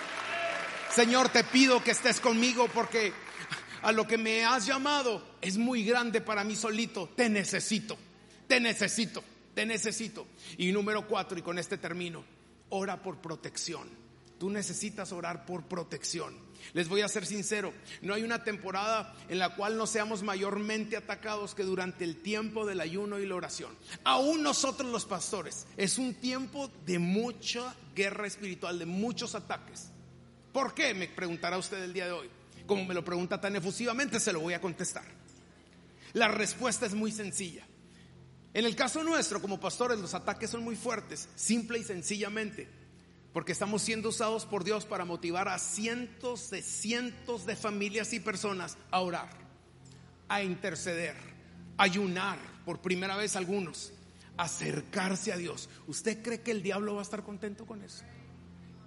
[0.98, 3.12] Señor, te pido que estés conmigo porque
[3.82, 7.08] a lo que me has llamado es muy grande para mí solito.
[7.14, 7.96] Te necesito,
[8.48, 9.22] te necesito,
[9.54, 10.26] te necesito.
[10.56, 12.24] Y número cuatro, y con este termino,
[12.70, 13.88] ora por protección.
[14.40, 16.36] Tú necesitas orar por protección.
[16.72, 17.72] Les voy a ser sincero,
[18.02, 22.66] no hay una temporada en la cual no seamos mayormente atacados que durante el tiempo
[22.66, 23.70] del ayuno y la oración.
[24.02, 29.92] Aún nosotros los pastores, es un tiempo de mucha guerra espiritual, de muchos ataques.
[30.58, 30.92] ¿Por qué?
[30.92, 32.28] Me preguntará usted el día de hoy.
[32.66, 35.04] Como me lo pregunta tan efusivamente, se lo voy a contestar.
[36.14, 37.64] La respuesta es muy sencilla.
[38.52, 42.66] En el caso nuestro, como pastores, los ataques son muy fuertes, simple y sencillamente,
[43.32, 48.18] porque estamos siendo usados por Dios para motivar a cientos de cientos de familias y
[48.18, 49.30] personas a orar,
[50.26, 51.14] a interceder,
[51.76, 53.92] a ayunar, por primera vez algunos,
[54.36, 55.68] acercarse a Dios.
[55.86, 58.02] ¿Usted cree que el diablo va a estar contento con eso?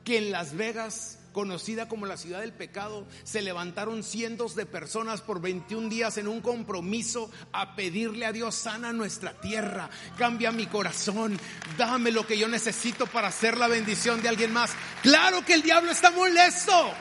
[0.04, 5.22] Que en Las Vegas conocida como la ciudad del pecado, se levantaron cientos de personas
[5.22, 10.68] por 21 días en un compromiso a pedirle a Dios sana nuestra tierra, cambia mi
[10.68, 11.40] corazón,
[11.78, 14.72] dame lo que yo necesito para hacer la bendición de alguien más.
[15.02, 16.92] Claro que el diablo está molesto.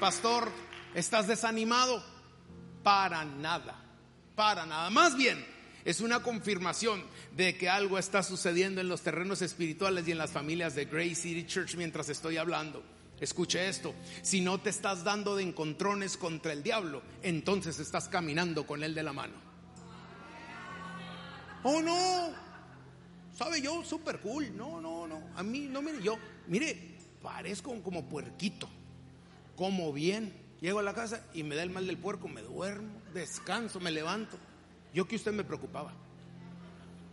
[0.00, 0.50] Pastor,
[0.94, 2.04] ¿estás desanimado?
[2.82, 3.82] Para nada,
[4.34, 4.90] para nada.
[4.90, 5.53] Más bien,
[5.84, 7.02] es una confirmación
[7.36, 11.16] de que algo está sucediendo en los terrenos espirituales y en las familias de Grace
[11.16, 12.82] City Church mientras estoy hablando.
[13.20, 18.66] Escuche esto, si no te estás dando de encontrones contra el diablo, entonces estás caminando
[18.66, 19.34] con él de la mano.
[21.62, 22.30] Oh no,
[23.36, 24.54] sabe yo, super cool.
[24.56, 26.18] No, no, no, a mí no, mire, yo,
[26.48, 28.68] mire, parezco como puerquito,
[29.56, 30.42] como bien.
[30.60, 33.90] Llego a la casa y me da el mal del puerco, me duermo, descanso, me
[33.90, 34.38] levanto.
[34.94, 35.92] Yo que usted me preocupaba.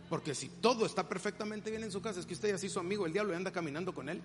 [0.08, 2.80] Porque si todo está perfectamente bien en su casa, es que usted ya se hizo
[2.80, 4.22] amigo el diablo y anda caminando con él.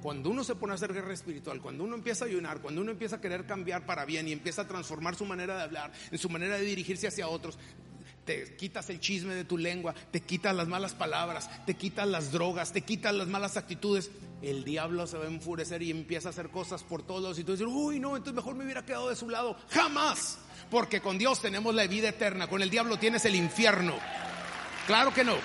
[0.00, 2.92] Cuando uno se pone a hacer guerra espiritual, cuando uno empieza a ayunar, cuando uno
[2.92, 6.18] empieza a querer cambiar para bien y empieza a transformar su manera de hablar, en
[6.18, 7.58] su manera de dirigirse hacia otros,
[8.24, 12.30] te quitas el chisme de tu lengua, te quitas las malas palabras, te quitas las
[12.30, 14.10] drogas, te quitas las malas actitudes,
[14.42, 17.52] el diablo se va a enfurecer y empieza a hacer cosas por todos y tú
[17.52, 19.56] dices, uy, no, entonces mejor me hubiera quedado de su lado.
[19.70, 20.38] Jamás.
[20.70, 23.94] Porque con Dios tenemos la vida eterna, con el diablo tienes el infierno.
[24.86, 25.36] Claro que no.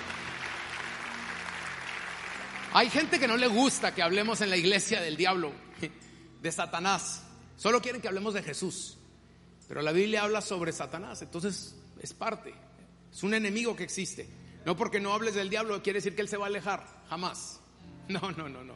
[2.72, 5.52] Hay gente que no le gusta que hablemos en la iglesia del diablo,
[6.42, 7.22] de Satanás.
[7.56, 8.98] Solo quieren que hablemos de Jesús.
[9.66, 12.54] Pero la Biblia habla sobre Satanás, entonces es parte.
[13.12, 14.28] Es un enemigo que existe.
[14.66, 17.60] No porque no hables del diablo quiere decir que él se va a alejar, jamás.
[18.08, 18.74] No, no, no, no.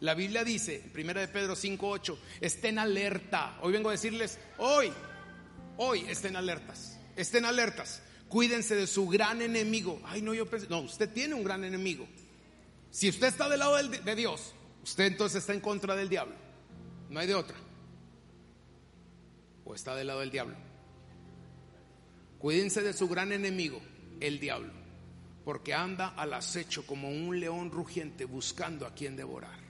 [0.00, 3.58] La Biblia dice, primera de Pedro 5:8, estén alerta.
[3.62, 4.92] Hoy vengo a decirles, hoy
[5.78, 8.02] Hoy estén alertas, estén alertas.
[8.28, 10.00] Cuídense de su gran enemigo.
[10.04, 12.06] Ay, no, yo pensé, no, usted tiene un gran enemigo.
[12.90, 16.34] Si usted está del lado de Dios, usted entonces está en contra del diablo.
[17.10, 17.56] No hay de otra.
[19.64, 20.56] O está del lado del diablo.
[22.38, 23.80] Cuídense de su gran enemigo,
[24.20, 24.72] el diablo,
[25.46, 29.65] porque anda al acecho como un león rugiente buscando a quien devorar.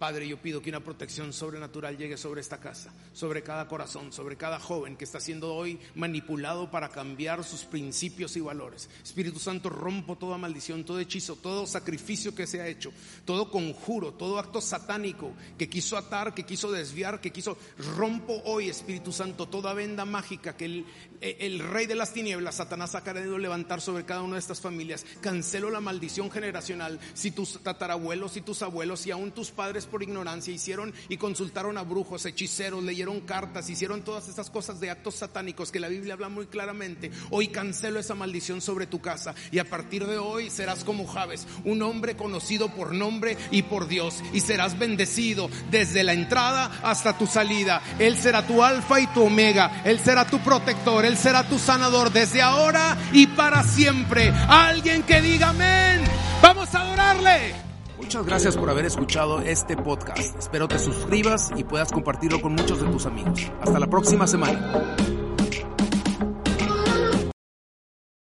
[0.00, 4.38] Padre, yo pido que una protección sobrenatural llegue sobre esta casa, sobre cada corazón, sobre
[4.38, 8.88] cada joven que está siendo hoy manipulado para cambiar sus principios y valores.
[9.04, 12.94] Espíritu Santo, rompo toda maldición, todo hechizo, todo sacrificio que se ha hecho,
[13.26, 17.58] todo conjuro, todo acto satánico que quiso atar, que quiso desviar, que quiso...
[17.94, 20.86] Rompo hoy, Espíritu Santo, toda venda mágica que el,
[21.20, 25.04] el rey de las tinieblas, Satanás, ha querido levantar sobre cada una de estas familias.
[25.20, 26.98] Cancelo la maldición generacional.
[27.12, 31.76] Si tus tatarabuelos y tus abuelos y aún tus padres por ignorancia hicieron y consultaron
[31.76, 36.14] a brujos, hechiceros, leyeron cartas, hicieron todas estas cosas de actos satánicos que la Biblia
[36.14, 37.10] habla muy claramente.
[37.30, 41.46] Hoy cancelo esa maldición sobre tu casa y a partir de hoy serás como Javes,
[41.64, 47.18] un hombre conocido por nombre y por Dios y serás bendecido desde la entrada hasta
[47.18, 47.82] tu salida.
[47.98, 52.12] Él será tu alfa y tu omega, Él será tu protector, Él será tu sanador
[52.12, 54.30] desde ahora y para siempre.
[54.48, 56.02] Alguien que diga amén.
[56.42, 57.69] Vamos a adorarle.
[58.10, 60.36] Muchas gracias por haber escuchado este podcast.
[60.36, 63.52] Espero te suscribas y puedas compartirlo con muchos de tus amigos.
[63.60, 64.96] Hasta la próxima semana.